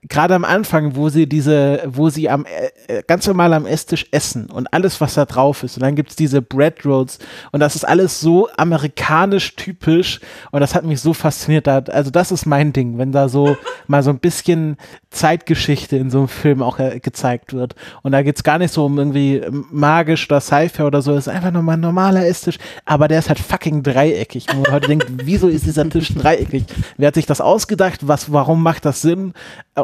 [0.09, 4.07] gerade am Anfang, wo sie diese, wo sie am äh, äh, ganz normal am Esstisch
[4.11, 5.77] essen und alles, was da drauf ist.
[5.77, 7.19] Und dann gibt's diese Bread Rolls
[7.53, 10.21] und das ist alles so amerikanisch typisch
[10.53, 11.67] und das hat mich so fasziniert.
[11.67, 13.57] Da, also das ist mein Ding, wenn da so
[13.89, 14.79] mal so ein bisschen
[15.11, 17.75] Zeitgeschichte in so einem Film auch äh, gezeigt wird.
[18.03, 21.13] Und da geht's gar nicht so um irgendwie magisch oder Sci-Fi oder so.
[21.13, 24.47] Es ist einfach nur mal ein normaler Esstisch, aber der ist halt fucking dreieckig.
[24.51, 26.65] Und man heute denkt, wieso ist dieser Tisch dreieckig?
[26.97, 28.09] Wer hat sich das ausgedacht?
[28.09, 29.35] Was, warum macht das Sinn?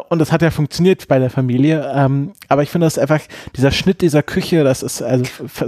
[0.09, 1.91] Und das hat ja funktioniert bei der Familie.
[1.93, 3.19] Ähm, aber ich finde das einfach,
[3.55, 5.25] dieser Schnitt dieser Küche, das ist also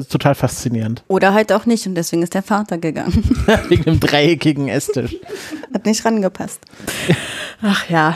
[0.10, 1.04] total faszinierend.
[1.08, 3.24] Oder halt auch nicht und deswegen ist der Vater gegangen.
[3.68, 5.16] Wegen dem dreieckigen Esstisch.
[5.74, 6.62] Hat nicht rangepasst.
[7.62, 8.16] Ach ja.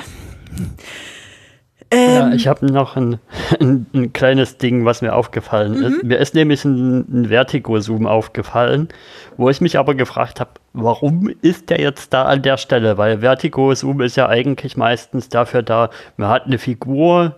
[1.94, 3.20] Ja, Ähm, ich habe noch ein,
[3.60, 5.84] ein, ein kleines Ding, was mir aufgefallen Mhm.
[5.84, 6.04] ist.
[6.04, 8.90] Mir ist nämlich ein, ein Vertigo-Zoom aufgefallen,
[9.38, 12.98] wo ich mich aber gefragt habe, warum ist der jetzt da an der Stelle?
[12.98, 17.36] Weil Vertigo-Zoom ist ja eigentlich meistens dafür da, man hat eine Figur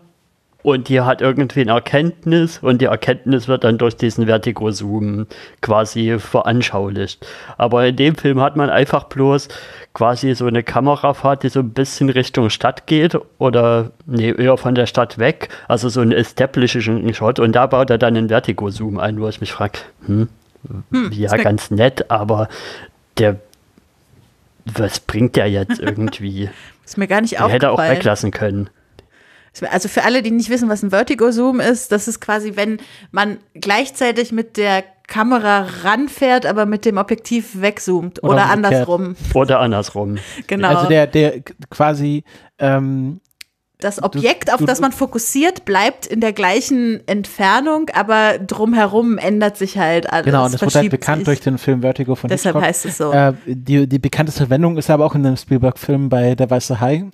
[0.66, 5.28] und die hat irgendwie eine Erkenntnis und die Erkenntnis wird dann durch diesen Vertigo-Zoom
[5.62, 7.24] quasi veranschaulicht.
[7.58, 9.48] Aber in dem Film hat man einfach bloß
[9.94, 14.74] quasi so eine Kamerafahrt, die so ein bisschen Richtung Stadt geht oder nee, eher von
[14.74, 15.50] der Stadt weg.
[15.68, 19.42] Also so ein establishing Shot und da baut er dann einen Vertigo-Zoom ein, wo ich
[19.42, 19.78] mich frage,
[20.08, 20.30] hm,
[21.12, 22.50] ja, ist ganz nett, aber
[23.18, 23.39] der
[24.66, 26.49] was bringt der jetzt irgendwie?
[26.84, 27.97] ist mir gar nicht Der hätte auch aufgefallen.
[27.97, 28.70] weglassen können.
[29.72, 32.80] Also für alle, die nicht wissen, was ein Vertigo-Zoom ist, das ist quasi, wenn
[33.11, 39.16] man gleichzeitig mit der Kamera ranfährt, aber mit dem Objektiv wegzoomt Oder oder, andersrum.
[39.34, 40.18] Oder andersrum.
[40.47, 40.68] Genau.
[40.76, 42.24] Also der, der quasi,
[42.59, 43.22] ähm,
[43.80, 49.57] das Objekt, auf du- das man fokussiert, bleibt in der gleichen Entfernung, aber drumherum ändert
[49.57, 50.26] sich halt alles.
[50.26, 51.26] genau, und das wurde halt bekannt sich.
[51.26, 52.67] durch den Film Vertigo von Deshalb Hitchcock.
[52.69, 53.11] heißt es so.
[53.11, 57.05] Äh, die, die bekannteste Wendung ist aber auch in dem Spielberg-Film bei Der Weiße Hai,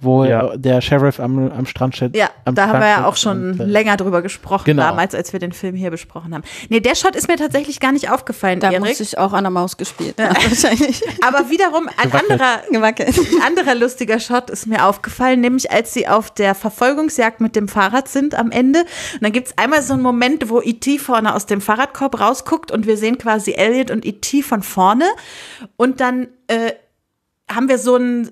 [0.00, 0.56] wo Ja.
[0.56, 2.14] der Sheriff am, am Strand steht.
[2.16, 4.82] Ja, am da haben wir ja Strand auch schon und, äh, länger drüber gesprochen, genau.
[4.82, 6.42] damals, als wir den Film hier besprochen haben.
[6.68, 8.80] Nee, der Shot ist mir tatsächlich gar nicht aufgefallen, Da Erik.
[8.80, 10.16] muss ich auch an der Maus gespielt.
[10.18, 11.02] haben, wahrscheinlich.
[11.26, 12.30] Aber wiederum ein Gewackelt.
[12.32, 13.16] anderer, Gewackelt.
[13.18, 17.68] ein anderer lustiger Shot ist mir aufgefallen, nämlich als sie auf der Verfolgungsjagd mit dem
[17.68, 18.80] Fahrrad sind am Ende.
[18.80, 20.98] Und dann gibt es einmal so einen Moment, wo E.T.
[20.98, 24.42] vorne aus dem Fahrradkorb rausguckt und wir sehen quasi Elliot und E.T.
[24.42, 25.06] von vorne.
[25.76, 26.72] Und dann äh,
[27.50, 28.30] haben wir so ein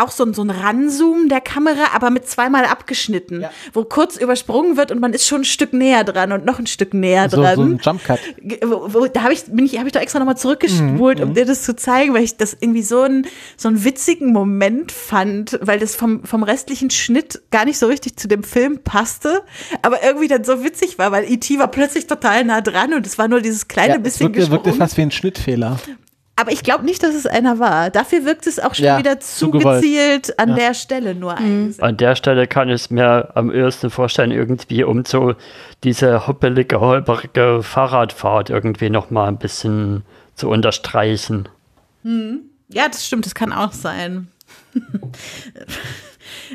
[0.00, 3.50] auch so ein, so ein Ranzoom der Kamera, aber mit zweimal abgeschnitten, Ja.
[3.72, 6.66] wo kurz übersprungen wird und man ist schon ein Stück näher dran und noch ein
[6.66, 7.56] Stück näher so, dran.
[7.56, 8.18] so ein Jumpcut.
[8.64, 11.34] Wo, wo, da habe ich, bin ich, habe ich doch extra nochmal Mhm, zurückgespult, um
[11.34, 13.26] dir das zu zeigen, weil ich das irgendwie so einen,
[13.56, 18.16] so einen witzigen Moment fand, weil das vom, vom restlichen Schnitt gar nicht so richtig
[18.16, 19.42] zu dem Film passte,
[19.82, 21.58] aber irgendwie dann so witzig war, weil E.T.
[21.58, 24.40] war plötzlich total nah dran und es war nur dieses kleine Ja, es bisschen wirkte,
[24.50, 24.78] wirkte gesprungen.
[24.78, 25.78] fast wie ein Schnittfehler.
[26.40, 27.90] Aber ich glaube nicht, dass es einer war.
[27.90, 30.54] Dafür wirkt es auch schon Ja, wieder zu gezielt an Ja.
[30.54, 31.82] der Stelle nur eingesetzt.
[31.82, 35.34] An der Stelle kann ich es mir am ehesten vorstellen, irgendwie um so
[35.82, 40.04] diese hoppelige, holperige Fahrradfahrt irgendwie nochmal ein bisschen
[40.36, 41.48] zu unterstreichen.
[42.04, 44.28] Ja, das stimmt, das kann auch sein.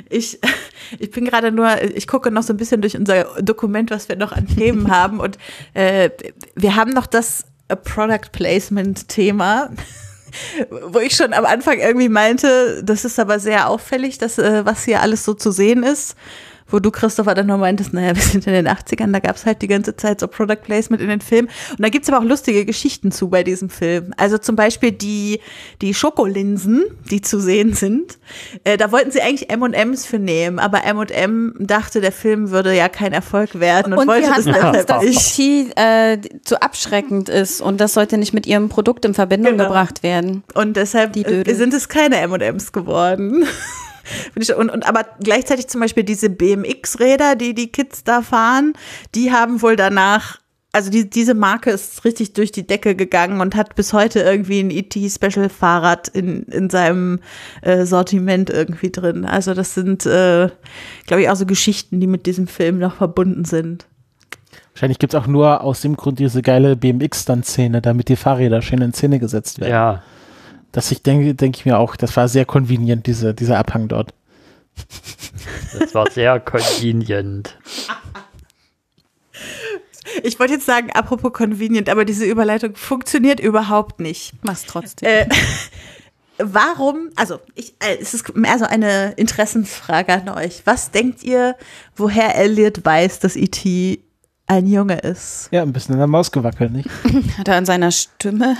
[0.10, 0.40] Ich,
[1.00, 4.16] ich bin gerade nur, ich gucke noch so ein bisschen durch unser Dokument, was wir
[4.16, 5.20] noch an Themen haben.
[5.20, 5.38] Und
[5.74, 6.10] äh,
[6.56, 9.70] wir haben noch das Product Placement Thema.
[10.70, 14.84] Wo ich schon am Anfang irgendwie meinte, das ist aber sehr auffällig, dass, äh, was
[14.84, 16.16] hier alles so zu sehen ist
[16.68, 19.45] wo du, Christopher, dann noch meintest, naja, wir sind in den 80ern, da gab es
[19.45, 21.49] halt die ganze Zeit so Product Placement in den Filmen.
[21.72, 24.14] Und da gibt's aber auch lustige Geschichten zu bei diesem Film.
[24.18, 25.39] Also zum Beispiel die,
[25.82, 28.18] die Schokolinsen, die zu sehen sind.
[28.64, 32.89] Äh, da wollten sie eigentlich M&M's für nehmen, aber M&M dachte, der Film würde ja
[32.89, 35.38] kein Erfolg werden und, und wollte das deshalb dass nicht.
[35.38, 39.66] die äh, zu abschreckend ist und das sollte nicht mit ihrem Produkt in Verbindung Genau.
[39.66, 40.43] gebracht werden.
[40.53, 43.45] Und deshalb äh, sind es keine M&M's geworden.
[44.58, 48.74] Und, und aber gleichzeitig zum Beispiel diese BMX-Räder, die die Kids da fahren,
[49.16, 50.39] die haben wohl danach,
[50.72, 54.60] also die, diese Marke ist richtig durch die Decke gegangen und hat bis heute irgendwie
[54.60, 57.20] ein ET-Special-Fahrrad in, in seinem
[57.62, 59.26] äh, Sortiment irgendwie drin.
[59.26, 60.49] Also das sind, äh,
[61.06, 63.86] glaube ich, auch so Geschichten, die mit diesem Film noch verbunden sind.
[64.74, 68.91] Wahrscheinlich gibt's auch nur aus dem Grund diese geile BMX-Stunt-Szene, damit die Fahrräder schön in
[68.91, 69.72] Szene gesetzt werden.
[69.72, 70.04] Ja,
[70.74, 74.13] Das ich denke, denke ich mir auch, das war sehr convenient, diese, dieser Abhang dort.
[75.80, 77.57] das war sehr convenient.
[80.24, 84.34] Ich wollte jetzt sagen, apropos convenient, aber diese Überleitung funktioniert überhaupt nicht.
[84.41, 85.07] Mach's trotzdem.
[85.07, 85.30] Äh,
[86.39, 90.63] warum, also ich, äh, es ist mehr so eine Interessensfrage an euch.
[90.65, 91.55] Was denkt ihr,
[91.95, 93.99] woher Elliot weiß, dass E.T.
[94.54, 95.49] ein Junge ist?
[95.51, 96.89] Ja, ein bisschen an der Maus gewackelt, nicht?
[97.38, 98.56] Hat er an seiner Stimme?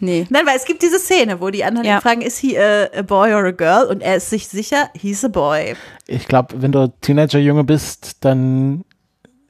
[0.00, 0.26] nee.
[0.30, 2.00] Nein, weil es gibt diese Szene, wo die anderen Ja.
[2.00, 3.86] fragen, ist he a, a boy or a girl?
[3.88, 5.74] Und er ist sich sicher, he's a boy.
[6.06, 8.84] Ich glaube, wenn du Teenager-Junge bist, dann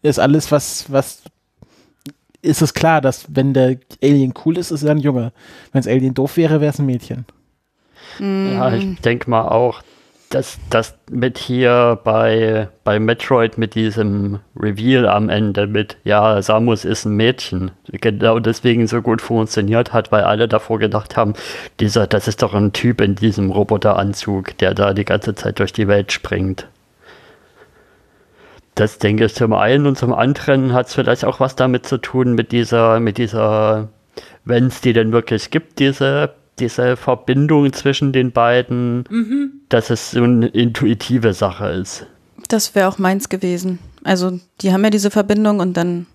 [0.03, 1.23] ist alles, was, was,
[2.43, 5.33] ist es klar, dass wenn der Alien cool ist, ist er ein Junge.
[5.73, 7.25] Wenn das Alien doof wäre, wäre es ein Mädchen.
[8.18, 9.83] Ja, ich denke mal auch,
[10.33, 16.87] dass das mit hier bei, bei Metroid mit diesem Reveal am Ende mit, ja, Samus
[16.87, 21.35] ist ein Mädchen, genau deswegen so gut funktioniert hat, weil alle davor gedacht haben,
[21.80, 25.74] dieser, das ist doch ein Typ in diesem Roboteranzug, der da die ganze Zeit durch
[25.74, 26.66] die Welt springt.
[28.74, 31.99] Das denke ich zum einen und zum anderen hat es vielleicht auch was damit zu
[31.99, 33.91] tun mit dieser, mit dieser,
[34.47, 39.05] wenn es die denn wirklich gibt, diese, diese Verbindung zwischen den beiden,
[39.69, 42.07] dass es so eine intuitive Sache ist.
[42.49, 43.79] Das wäre auch meins gewesen.
[44.05, 46.07] Also, die haben ja diese Verbindung und dann.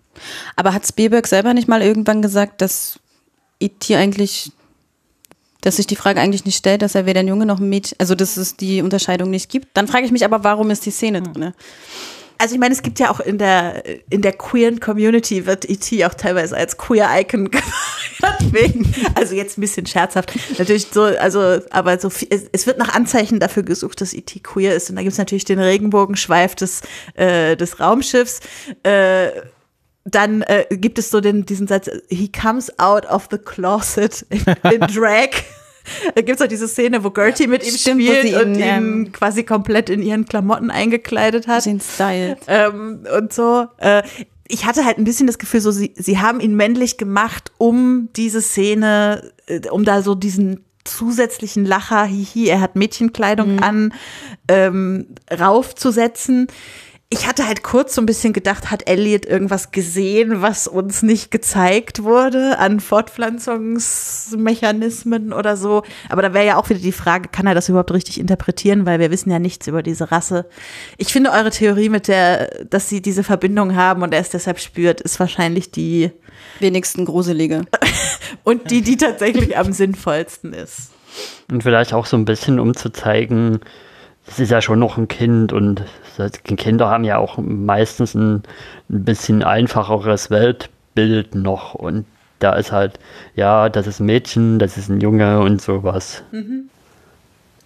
[0.56, 3.00] Aber hat Spielberg selber nicht mal irgendwann gesagt, dass
[3.60, 3.96] E.T.
[3.96, 4.52] eigentlich,
[5.62, 7.98] dass sich die Frage eigentlich nicht stellt, dass er weder ein Junge noch ein Mädchen,
[8.00, 9.70] also dass es die Unterscheidung nicht gibt?
[9.76, 11.54] Dann frage ich mich aber, warum ist die Szene drin?
[12.38, 16.06] Also ich meine, es gibt ja auch in der in der queeren Community wird E.T.
[16.06, 21.60] auch teilweise als queer Icon gefeiert wegen, also jetzt ein bisschen scherzhaft, natürlich so, also
[21.72, 24.40] aber so viel, es, es wird nach Anzeichen dafür gesucht, dass E.T.
[24.42, 26.82] queer ist und da gibt es natürlich den Regenbogenschweif des
[27.16, 28.40] äh, des Raumschiffs.
[28.84, 29.30] Äh,
[30.06, 34.46] dann äh, gibt es so den, diesen Satz, he comes out of the closet in,
[34.72, 35.44] in drag.
[36.16, 38.56] Da gibt es auch diese Szene, wo Gertie mit ihm Stimmt, spielt sie und ihn,
[38.56, 42.38] ihn ähm, quasi komplett in ihren Klamotten eingekleidet hat Den Style.
[42.48, 43.68] ähm, und so.
[43.78, 44.04] Äh,
[44.48, 48.10] ich hatte halt ein bisschen das Gefühl, so sie, sie haben ihn männlich gemacht, um
[48.16, 53.94] diese Szene, äh, um da so diesen zusätzlichen Lacher, hihi, er hat Mädchenkleidung an,
[54.48, 56.48] ähm, raufzusetzen.
[57.10, 61.32] Ich hatte halt kurz so ein bisschen gedacht, hat Elliot irgendwas gesehen, was uns nicht
[61.32, 65.84] gezeigt wurde an Fortpflanzungsmechanismen oder so.
[66.10, 69.00] Aber da wäre ja auch wieder die Frage, kann er das überhaupt richtig interpretieren, weil
[69.00, 70.48] wir wissen ja nichts über diese Rasse.
[70.98, 74.60] Ich finde eure Theorie mit der, dass sie diese Verbindung haben und er es deshalb
[74.60, 76.12] spürt, ist wahrscheinlich die
[76.60, 77.62] Wenigsten gruselige.
[78.44, 80.92] und die, die tatsächlich am sinnvollsten ist.
[81.50, 83.62] Und vielleicht auch so ein bisschen, um zu zeigen,
[84.28, 85.84] es ist ja schon noch ein Kind und
[86.44, 88.44] Kinder haben ja auch meistens ein,
[88.90, 92.06] ein bisschen einfacheres Weltbild noch und
[92.40, 93.00] da ist halt,
[93.36, 96.24] ja, das ist ein Mädchen, das ist ein Junge und sowas.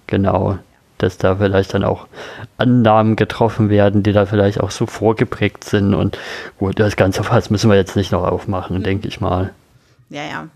[0.07, 0.59] Genau,
[0.97, 2.07] dass da vielleicht dann auch
[2.57, 6.17] Annahmen getroffen werden, die da vielleicht auch so vorgeprägt sind und
[6.59, 9.51] gut, das ganze Fass müssen wir jetzt nicht noch aufmachen, denke ich mal.
[10.09, 10.47] Ja, ja.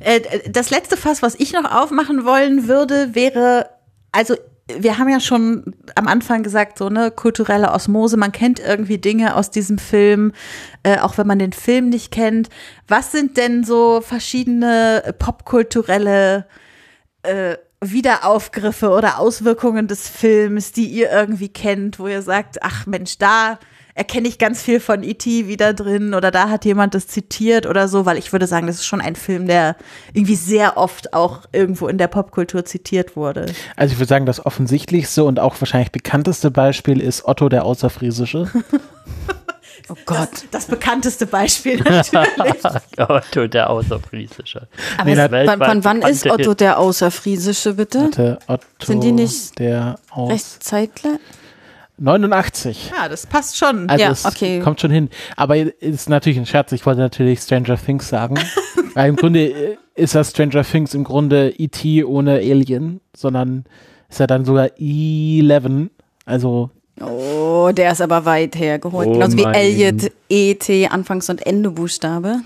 [0.00, 3.66] Äh, Das letzte Fass, was ich noch aufmachen wollen würde, wäre,
[4.12, 4.34] also
[4.76, 9.34] wir haben ja schon am Anfang gesagt, so eine kulturelle Osmose, man kennt irgendwie Dinge
[9.34, 10.32] aus diesem Film,
[10.82, 12.48] äh, auch wenn man den Film nicht kennt.
[12.86, 16.46] Was sind denn so verschiedene popkulturelle
[17.22, 23.18] äh, Wiederaufgriffe oder Auswirkungen des Films, die ihr irgendwie kennt, wo ihr sagt, ach Mensch,
[23.18, 23.58] da
[23.98, 25.48] erkenne ich ganz viel von E.T.
[25.48, 28.76] wieder drin oder da hat jemand das zitiert oder so, weil ich würde sagen, das
[28.76, 29.74] ist schon ein Film, der
[30.12, 33.46] irgendwie sehr oft auch irgendwo in der Popkultur zitiert wurde.
[33.74, 38.50] Also ich würde sagen, das offensichtlichste und auch wahrscheinlich bekannteste Beispiel ist Otto der Außerfriesische.
[39.90, 40.28] Oh Gott.
[40.32, 42.12] Das, das bekannteste Beispiel natürlich.
[42.98, 44.66] Otto, der Außerfriesische.
[44.98, 48.06] Aber Nee, von, von wann ist Otto der Außerfriesische, bitte?
[48.06, 50.58] Hatte Otto, Sind die nicht der aus?
[51.98, 52.92] 89.
[52.96, 53.88] ja, das passt schon.
[53.88, 54.60] Also Ja, es okay.
[54.60, 55.08] kommt schon hin.
[55.36, 56.72] Aber ist natürlich ein Scherz.
[56.72, 58.36] Ich wollte natürlich Stranger Things sagen.
[58.94, 62.04] Weil im Grunde äh, ist das Stranger Things im Grunde E.T.
[62.04, 63.64] ohne Alien, sondern
[64.08, 65.88] ist ja dann sogar E11.
[66.24, 66.70] Also
[67.00, 69.06] Oh, der ist aber weit hergeholt.
[69.08, 69.44] Oh Genauso wie.
[69.44, 72.40] Elliot, E.T., Anfangs- und Endebuchstabe.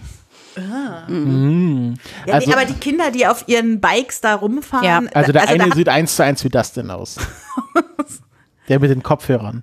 [1.09, 1.95] mh.
[2.27, 4.85] Ja, also, nee, aber die Kinder, die auf ihren Bikes da rumfahren.
[4.85, 5.01] Ja.
[5.15, 7.17] also der da eine sieht eins zu eins wie Dustin aus.
[8.69, 9.63] der mit den Kopfhörern.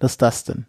[0.00, 0.66] Das ist Dustin.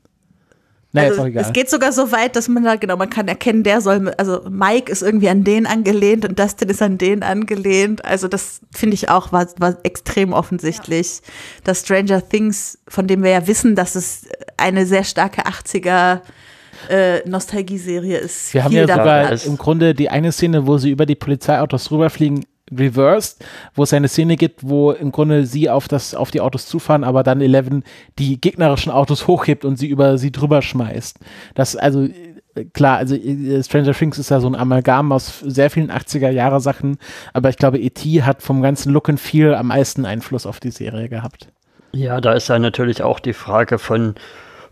[0.93, 1.43] Ist also auch egal.
[1.43, 4.41] es geht sogar so weit, dass man da, genau, man kann erkennen, der soll, also
[4.47, 8.05] Mike ist irgendwie an den angelehnt und Dustin ist an den angelehnt.
[8.05, 11.21] Also das finde ich auch, war, war extrem offensichtlich.
[11.63, 16.21] dass Stranger Things, von dem wir ja wissen, dass es eine sehr starke 80er
[16.89, 18.53] äh, Nostalgieserie ist.
[18.53, 22.45] Wir haben ja sogar im Grunde die eine Szene, wo sie über die Polizeiautos rüberfliegen,
[22.71, 23.43] reversed,
[23.75, 27.03] wo es eine Szene gibt, wo im Grunde sie auf das, auf die Autos zufahren,
[27.03, 27.83] aber dann Eleven
[28.19, 31.19] die gegnerischen Autos hochhebt und sie über sie drüber schmeißt.
[31.55, 32.03] Das, also,
[32.55, 36.29] äh, klar, also äh, Stranger Things ist ja so ein Amalgam aus sehr vielen 80er
[36.29, 36.97] Jahre Sachen,
[37.33, 38.23] aber ich glaube, E.T.
[38.23, 41.49] hat vom ganzen Look and Feel am meisten Einfluss auf die Serie gehabt.
[41.91, 44.15] Ja, da ist ja natürlich auch die Frage von,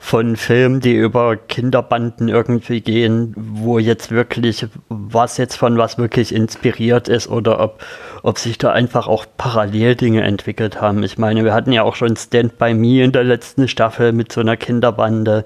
[0.04, 6.34] von Filmen, die über Kinderbanden irgendwie gehen, wo jetzt wirklich, was jetzt von was wirklich
[6.34, 7.86] inspiriert ist oder ob,
[8.24, 11.04] ob sich da einfach auch parallel Dinge entwickelt haben.
[11.04, 14.32] Ich meine, wir hatten ja auch schon Stand By Me in der letzten Staffel mit
[14.32, 15.45] so einer Kinderbande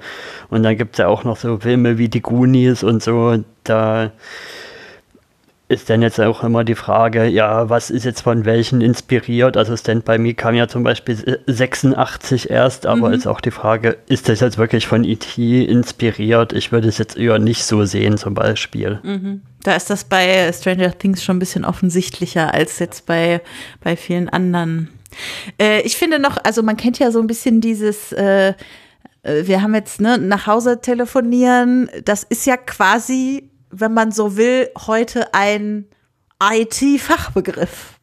[0.50, 4.12] und dann gibt es ja auch noch so Filme wie die Goonies und so, da
[5.68, 9.58] ist dann jetzt auch immer die Frage, ja, was ist jetzt von welchen inspiriert?
[9.58, 13.98] Also Stand By Me kam ja zum Beispiel 86 erst, aber ist auch die Frage,
[14.08, 15.64] ist das jetzt wirklich von E.T.
[15.64, 16.54] inspiriert?
[16.54, 19.00] Ich würde es jetzt eher nicht so sehen zum Beispiel.
[19.64, 23.42] Da ist das bei Stranger Things schon ein bisschen offensichtlicher als jetzt bei,
[23.84, 24.90] bei vielen anderen.
[25.60, 28.54] Äh, ich finde noch, also man kennt ja so ein bisschen dieses, äh,
[29.26, 34.38] äh, wir haben jetzt ne, nach Hause telefonieren, das ist ja quasi, wenn man so
[34.38, 35.86] will, heute ein
[36.42, 37.94] IT-Fachbegriff.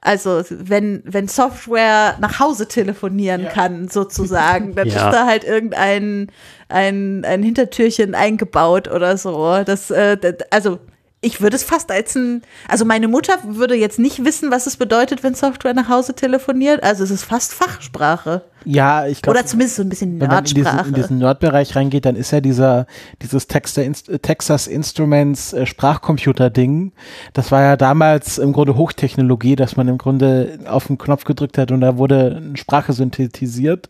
[0.00, 5.06] Also wenn, wenn Software nach Hause telefonieren kann, sozusagen, dann Ja.
[5.08, 6.30] ist da halt irgendein
[6.68, 9.62] ein, ein Hintertürchen eingebaut oder so.
[9.64, 10.78] Das, äh, das, also
[11.22, 14.76] ich würde es fast als ein, also meine Mutter würde jetzt nicht wissen, was es
[14.76, 16.82] bedeutet, wenn Software nach Hause telefoniert.
[16.82, 18.42] Also es ist fast Fachsprache.
[18.64, 19.38] Ja, ich glaube.
[19.38, 20.88] Oder zumindest so ein bisschen wenn man in diesen, Nerdsprache.
[20.88, 22.86] in diesen Nerdbereich reingeht, dann ist ja dieser,
[23.22, 26.92] dieses Texas, äh, Texas Instruments äh, Sprachcomputer-Ding,
[27.32, 31.58] das war ja damals im Grunde Hochtechnologie, dass man im Grunde auf den Knopf gedrückt
[31.58, 33.88] hat und da wurde eine Sprache synthetisiert.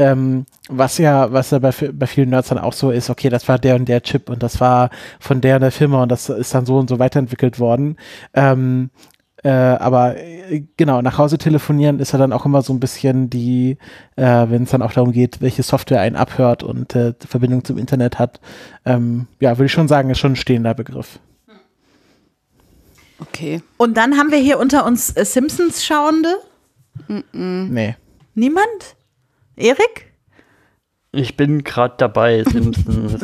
[0.00, 3.48] Ähm, was ja, was ja bei, bei vielen Nerds dann auch so ist, okay, das
[3.48, 6.28] war der und der Chip und das war von der und der Firma und das
[6.28, 7.96] ist dann so und so weiterentwickelt worden.
[8.34, 8.90] Ähm,
[9.44, 13.30] äh, aber äh, genau, nach Hause telefonieren ist ja dann auch immer so ein bisschen
[13.30, 13.78] die,
[14.16, 17.78] äh, wenn es dann auch darum geht, welche Software einen abhört und äh, Verbindung zum
[17.78, 18.40] Internet hat.
[18.84, 21.20] Ähm, ja, würde ich schon sagen, ist schon ein stehender Begriff.
[23.20, 23.62] Okay.
[23.76, 26.36] Und dann haben wir hier unter uns äh, Simpsons-Schauende.
[27.32, 27.96] Nee.
[28.34, 28.96] Niemand?
[29.56, 30.12] Erik?
[31.12, 33.16] Ich bin gerade dabei, Simpsons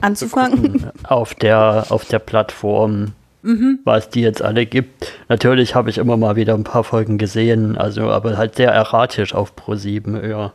[0.00, 0.90] Anzufangen?
[1.04, 3.12] auf der auf der Plattform,
[3.84, 5.12] was die jetzt alle gibt.
[5.28, 9.34] Natürlich habe ich immer mal wieder ein paar Folgen gesehen, also aber halt sehr erratisch
[9.34, 10.52] auf Pro 7, ja.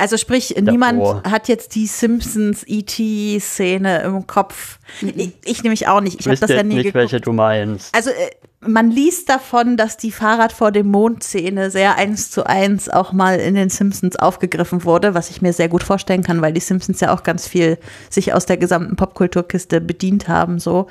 [0.00, 4.78] Also sprich, niemand hat jetzt die Simpsons ET-Szene im Kopf.
[5.02, 6.20] Ich, ich nämlich auch nicht.
[6.20, 6.94] Ich habe das ja nie nicht, geguckt.
[6.94, 7.94] welche du meinst.
[7.94, 8.14] Also äh,
[8.60, 13.38] man liest davon, dass die Fahrrad vor dem Mond-Szene sehr eins zu eins auch mal
[13.38, 17.00] in den Simpsons aufgegriffen wurde, was ich mir sehr gut vorstellen kann, weil die Simpsons
[17.00, 17.78] ja auch ganz viel
[18.10, 20.58] sich aus der gesamten Popkulturkiste bedient haben.
[20.60, 20.86] So,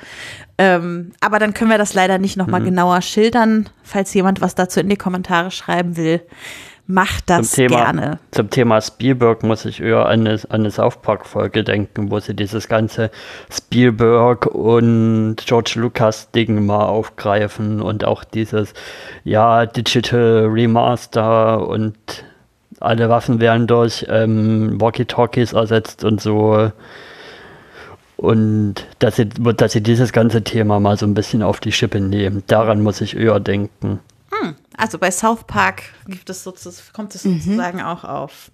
[0.58, 2.52] ähm, aber dann können wir das leider nicht noch Mhm.
[2.52, 3.68] mal genauer schildern.
[3.82, 6.20] Falls jemand was dazu in die Kommentare schreiben will,
[6.88, 8.18] macht das zum Thema, gerne.
[8.30, 12.34] Zum Thema Spielberg muss ich eher an eine, an eine South Park-Folge denken, wo sie
[12.34, 13.10] dieses ganze
[13.52, 18.72] Spielberg und George Lucas-Ding mal aufgreifen und auch dieses,
[19.22, 22.24] ja, Digital Remaster und
[22.80, 26.72] alle Waffen werden durch ähm, Walkie-Talkies ersetzt und so.
[28.16, 32.00] Und dass sie, dass sie dieses ganze Thema mal so ein bisschen auf die Schippe
[32.00, 32.42] nehmen.
[32.46, 34.00] Daran muss ich eher denken.
[34.78, 38.50] Also bei South Park gibt es sozusagen, kommt es sozusagen auch auf.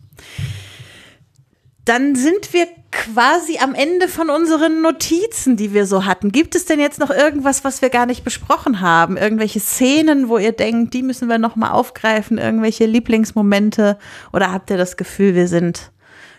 [1.84, 6.32] Dann sind wir quasi am Ende von unseren Notizen, die wir so hatten.
[6.32, 9.18] Gibt es denn jetzt noch irgendwas, was wir gar nicht besprochen haben?
[9.18, 12.38] Irgendwelche Szenen, wo ihr denkt, die müssen wir noch mal aufgreifen?
[12.38, 13.98] Irgendwelche Lieblingsmomente?
[14.32, 15.92] Oder habt ihr das Gefühl, wir sind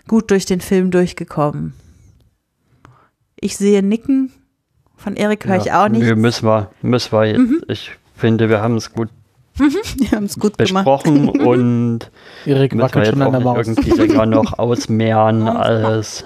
[0.07, 1.73] gut durch den Film durchgekommen?
[3.39, 4.31] Ich sehe Nicken.
[4.97, 6.01] Von Erik höre ich auch nicht.
[6.15, 7.37] Müssen wir, müssen wir jetzt.
[7.37, 7.61] Mhm.
[7.67, 9.09] Ich finde, wir haben es gut
[9.57, 11.39] wir haben es gut besprochen gemacht.
[11.47, 12.11] und
[12.45, 16.25] Erik müssen wir jetzt auch nicht irgendwie länger noch ausmehren, als,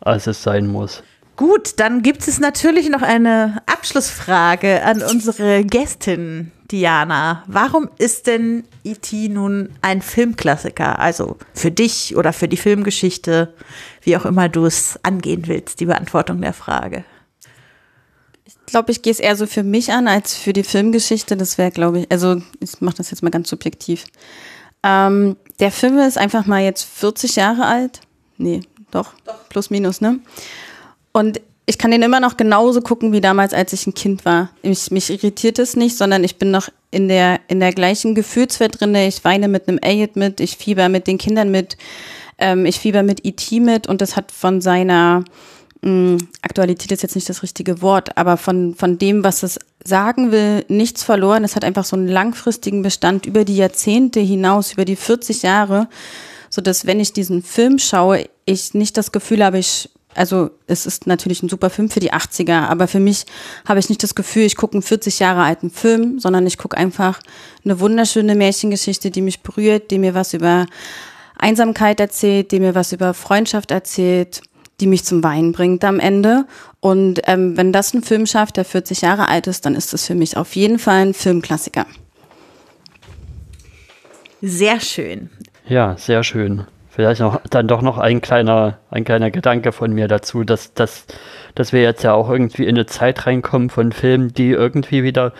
[0.00, 1.02] als es sein muss.
[1.36, 7.42] Gut, dann gibt es natürlich noch eine Abschlussfrage an unsere Gästin, Diana.
[7.46, 9.28] Warum ist denn E.T.
[9.28, 10.98] nun ein Filmklassiker?
[10.98, 13.54] Also für dich oder für die Filmgeschichte,
[14.02, 17.04] wie auch immer du es angehen willst, die Beantwortung der Frage.
[18.72, 21.36] Ich glaube, ich gehe es eher so für mich an als für die Filmgeschichte.
[21.36, 24.06] Das wäre, glaube ich, also ich mache das jetzt mal ganz subjektiv.
[24.82, 28.00] Ähm, der Film ist einfach mal jetzt 40 Jahre alt.
[28.38, 29.46] Nee, doch, doch.
[29.50, 30.20] plus minus, ne?
[31.12, 34.48] Und ich kann den immer noch genauso gucken wie damals, als ich ein Kind war.
[34.62, 38.80] Ich, mich irritiert es nicht, sondern ich bin noch in der, in der gleichen Gefühlswelt
[38.80, 38.94] drin.
[38.94, 41.76] Ich weine mit einem Elliot mit, ich fieber mit den Kindern mit,
[42.38, 43.60] ähm, ich fieber mit E.T.
[43.60, 45.24] mit und das hat von seiner
[45.82, 49.58] mh, hm, Aktualität ist jetzt nicht das richtige Wort, aber von, von dem, was es
[49.84, 51.44] sagen will, nichts verloren.
[51.44, 55.88] Es hat einfach so einen langfristigen Bestand über die Jahrzehnte hinaus, über die 40 Jahre,
[56.50, 60.84] so dass wenn ich diesen Film schaue, ich nicht das Gefühl habe, ich also es
[60.84, 63.24] ist natürlich ein super Film für die 80er, aber für mich
[63.66, 66.76] habe ich nicht das Gefühl, ich gucke einen 40 Jahre alten Film, sondern ich gucke
[66.76, 67.20] einfach
[67.64, 70.66] eine wunderschöne Märchengeschichte, die mich berührt, die mir was über
[71.38, 74.42] Einsamkeit erzählt, die mir was über Freundschaft erzählt,
[74.80, 76.44] die mich zum Weinen bringt am Ende.
[76.80, 80.06] Und ähm, wenn das ein Film schafft, der 40 Jahre alt ist, dann ist das
[80.06, 81.86] für mich auf jeden Fall ein Filmklassiker.
[84.40, 85.30] Sehr schön.
[85.68, 86.66] Ja, sehr schön.
[86.88, 91.06] Vielleicht noch dann doch noch ein kleiner, ein kleiner Gedanke von mir dazu, dass, dass,
[91.54, 95.32] dass wir jetzt ja auch irgendwie in eine Zeit reinkommen von Filmen, die irgendwie wieder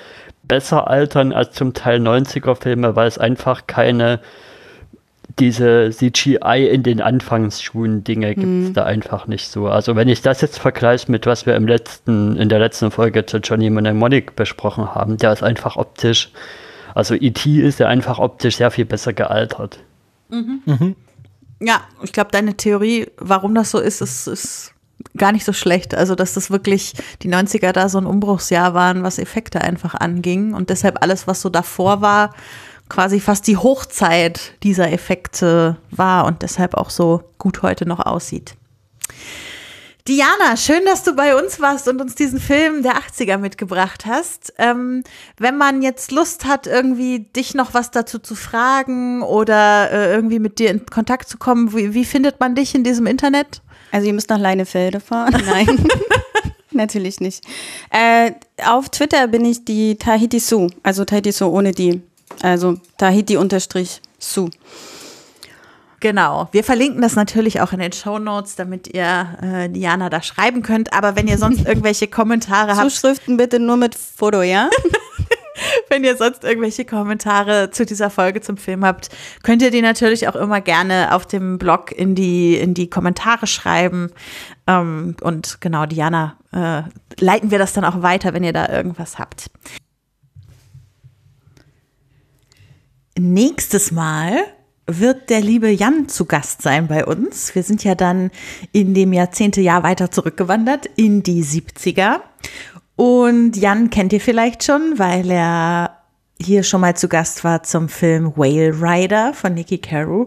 [0.44, 4.20] besser altern als zum Teil 90er-Filme, weil es einfach keine
[5.38, 8.74] diese CGI in den Anfangsschuhen Dinge gibt es mhm.
[8.74, 9.68] da einfach nicht so.
[9.68, 13.24] Also wenn ich das jetzt vergleiche mit was wir im letzten, in der letzten Folge
[13.26, 16.30] zu Johnny Mnemonic besprochen haben, der ist einfach optisch,
[16.94, 17.60] also E.T.
[17.60, 19.78] ist ja einfach optisch sehr viel besser gealtert.
[20.28, 20.62] Mhm.
[20.66, 20.96] Mhm.
[21.60, 24.74] Ja, ich glaube, deine Theorie, warum das so ist, ist, ist
[25.16, 25.94] gar nicht so schlecht.
[25.94, 30.54] Also, dass das wirklich die 90er da so ein Umbruchsjahr waren, was Effekte einfach anging
[30.54, 32.34] und deshalb alles, was so davor war,
[32.92, 38.54] quasi fast die Hochzeit dieser Effekte war und deshalb auch so gut heute noch aussieht.
[40.06, 44.52] Diana, schön, dass du bei uns warst und uns diesen Film der 80er mitgebracht hast.
[44.58, 45.04] Ähm,
[45.38, 50.40] wenn man jetzt Lust hat, irgendwie dich noch was dazu zu fragen oder äh, irgendwie
[50.40, 53.62] mit dir in Kontakt zu kommen, wie, wie findet man dich in diesem Internet?
[53.90, 55.40] Also ihr müsst nach Leinefelde fahren.
[55.46, 55.86] Nein.
[56.72, 57.42] Natürlich nicht.
[57.90, 58.32] Äh,
[58.66, 62.02] auf Twitter bin ich die Tahiti Su, also Tahiti Su ohne die.
[62.40, 64.48] Also Tahiti unterstrich Su.
[66.02, 66.48] Genau.
[66.50, 70.62] Wir verlinken das natürlich auch in den Show Notes, damit ihr äh, Diana da schreiben
[70.62, 70.92] könnt.
[70.92, 72.90] Aber wenn ihr sonst irgendwelche Kommentare habt.
[72.90, 74.68] Zuschriften bitte nur mit Foto, ja?
[75.88, 79.10] wenn ihr sonst irgendwelche Kommentare zu dieser Folge zum Film habt,
[79.44, 83.46] könnt ihr die natürlich auch immer gerne auf dem Blog in die, in die Kommentare
[83.46, 84.10] schreiben.
[84.66, 86.82] Ähm, und genau, Diana, äh,
[87.20, 89.50] leiten wir das dann auch weiter, wenn ihr da irgendwas habt.
[93.18, 94.44] Nächstes Mal
[94.86, 97.54] wird der liebe Jan zu Gast sein bei uns.
[97.54, 98.30] Wir sind ja dann
[98.72, 102.20] in dem Jahrzehntejahr weiter zurückgewandert in die 70er.
[102.96, 105.98] Und Jan kennt ihr vielleicht schon, weil er
[106.40, 110.26] hier schon mal zu Gast war zum Film Whale Rider von Nicky Carew.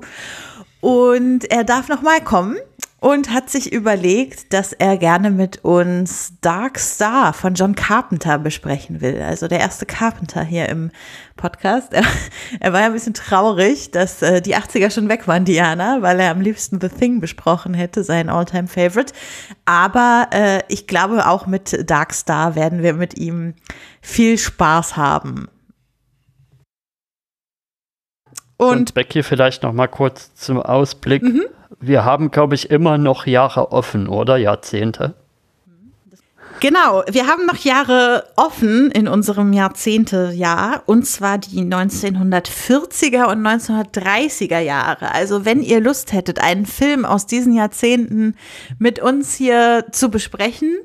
[0.79, 2.57] Und er darf noch mal kommen
[3.05, 8.99] und hat sich überlegt, dass er gerne mit uns Dark Star von John Carpenter besprechen
[8.99, 9.21] will.
[9.21, 10.89] Also der erste Carpenter hier im
[11.35, 11.93] Podcast.
[11.93, 12.03] Er,
[12.59, 16.19] er war ja ein bisschen traurig, dass äh, die 80er schon weg waren, Diana, weil
[16.19, 19.13] er am liebsten The Thing besprochen hätte, sein Alltime Favorite.
[19.65, 23.53] Aber äh, ich glaube, auch mit Dark Star werden wir mit ihm
[24.01, 25.47] viel Spaß haben.
[28.57, 31.23] Und, und Becky vielleicht noch mal kurz zum Ausblick.
[31.23, 31.45] Mhm
[31.79, 34.37] wir haben, glaube ich, immer noch Jahre offen, oder?
[34.37, 35.13] Jahrzehnte.
[36.61, 44.59] Genau, wir haben noch Jahre offen in unserem Jahrzehntejahr und zwar die 1940er und 1930er
[44.59, 45.13] Jahre.
[45.13, 48.35] Also wenn ihr Lust hättet, einen Film aus diesen Jahrzehnten
[48.79, 50.77] mit uns hier zu besprechen,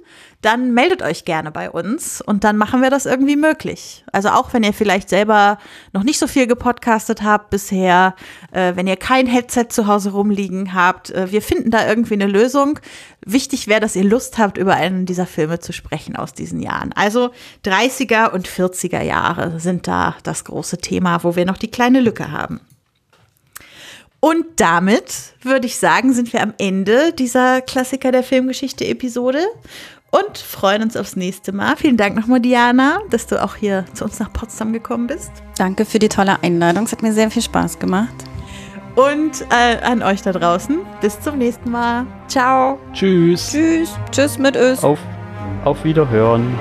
[0.43, 4.05] dann meldet euch gerne bei uns und dann machen wir das irgendwie möglich.
[4.11, 5.59] Also auch wenn ihr vielleicht selber
[5.93, 8.15] noch nicht so viel gepodcastet habt bisher,
[8.53, 12.27] äh, wenn ihr kein Headset zu Hause rumliegen habt, äh, wir finden da irgendwie eine
[12.27, 12.79] Lösung.
[13.25, 16.93] Wichtig wäre, dass ihr Lust habt, über einen dieser Filme zu sprechen aus diesen Jahren.
[16.95, 17.31] Also
[17.67, 22.33] 30er und 40er Jahre sind da das große Thema, wo wir noch die kleine Lücke
[22.33, 22.61] haben.
[24.21, 29.43] Und damit würde ich sagen, sind wir am Ende dieser Klassiker der Filmgeschichte-Episode
[30.11, 31.77] und freuen uns aufs nächste Mal.
[31.77, 35.31] Vielen Dank nochmal, Diana, dass du auch hier zu uns nach Potsdam gekommen bist.
[35.57, 36.85] Danke für die tolle Einladung.
[36.85, 38.15] Es hat mir sehr viel Spaß gemacht.
[38.97, 40.81] Und äh, an euch da draußen.
[41.01, 42.07] Bis zum nächsten Mal.
[42.27, 42.79] Ciao.
[42.93, 43.51] Tschüss.
[43.51, 43.97] Tschüss.
[44.11, 44.83] Tschüss mit Ös.
[44.83, 44.99] Auf,
[45.65, 46.59] auf Wiederhören.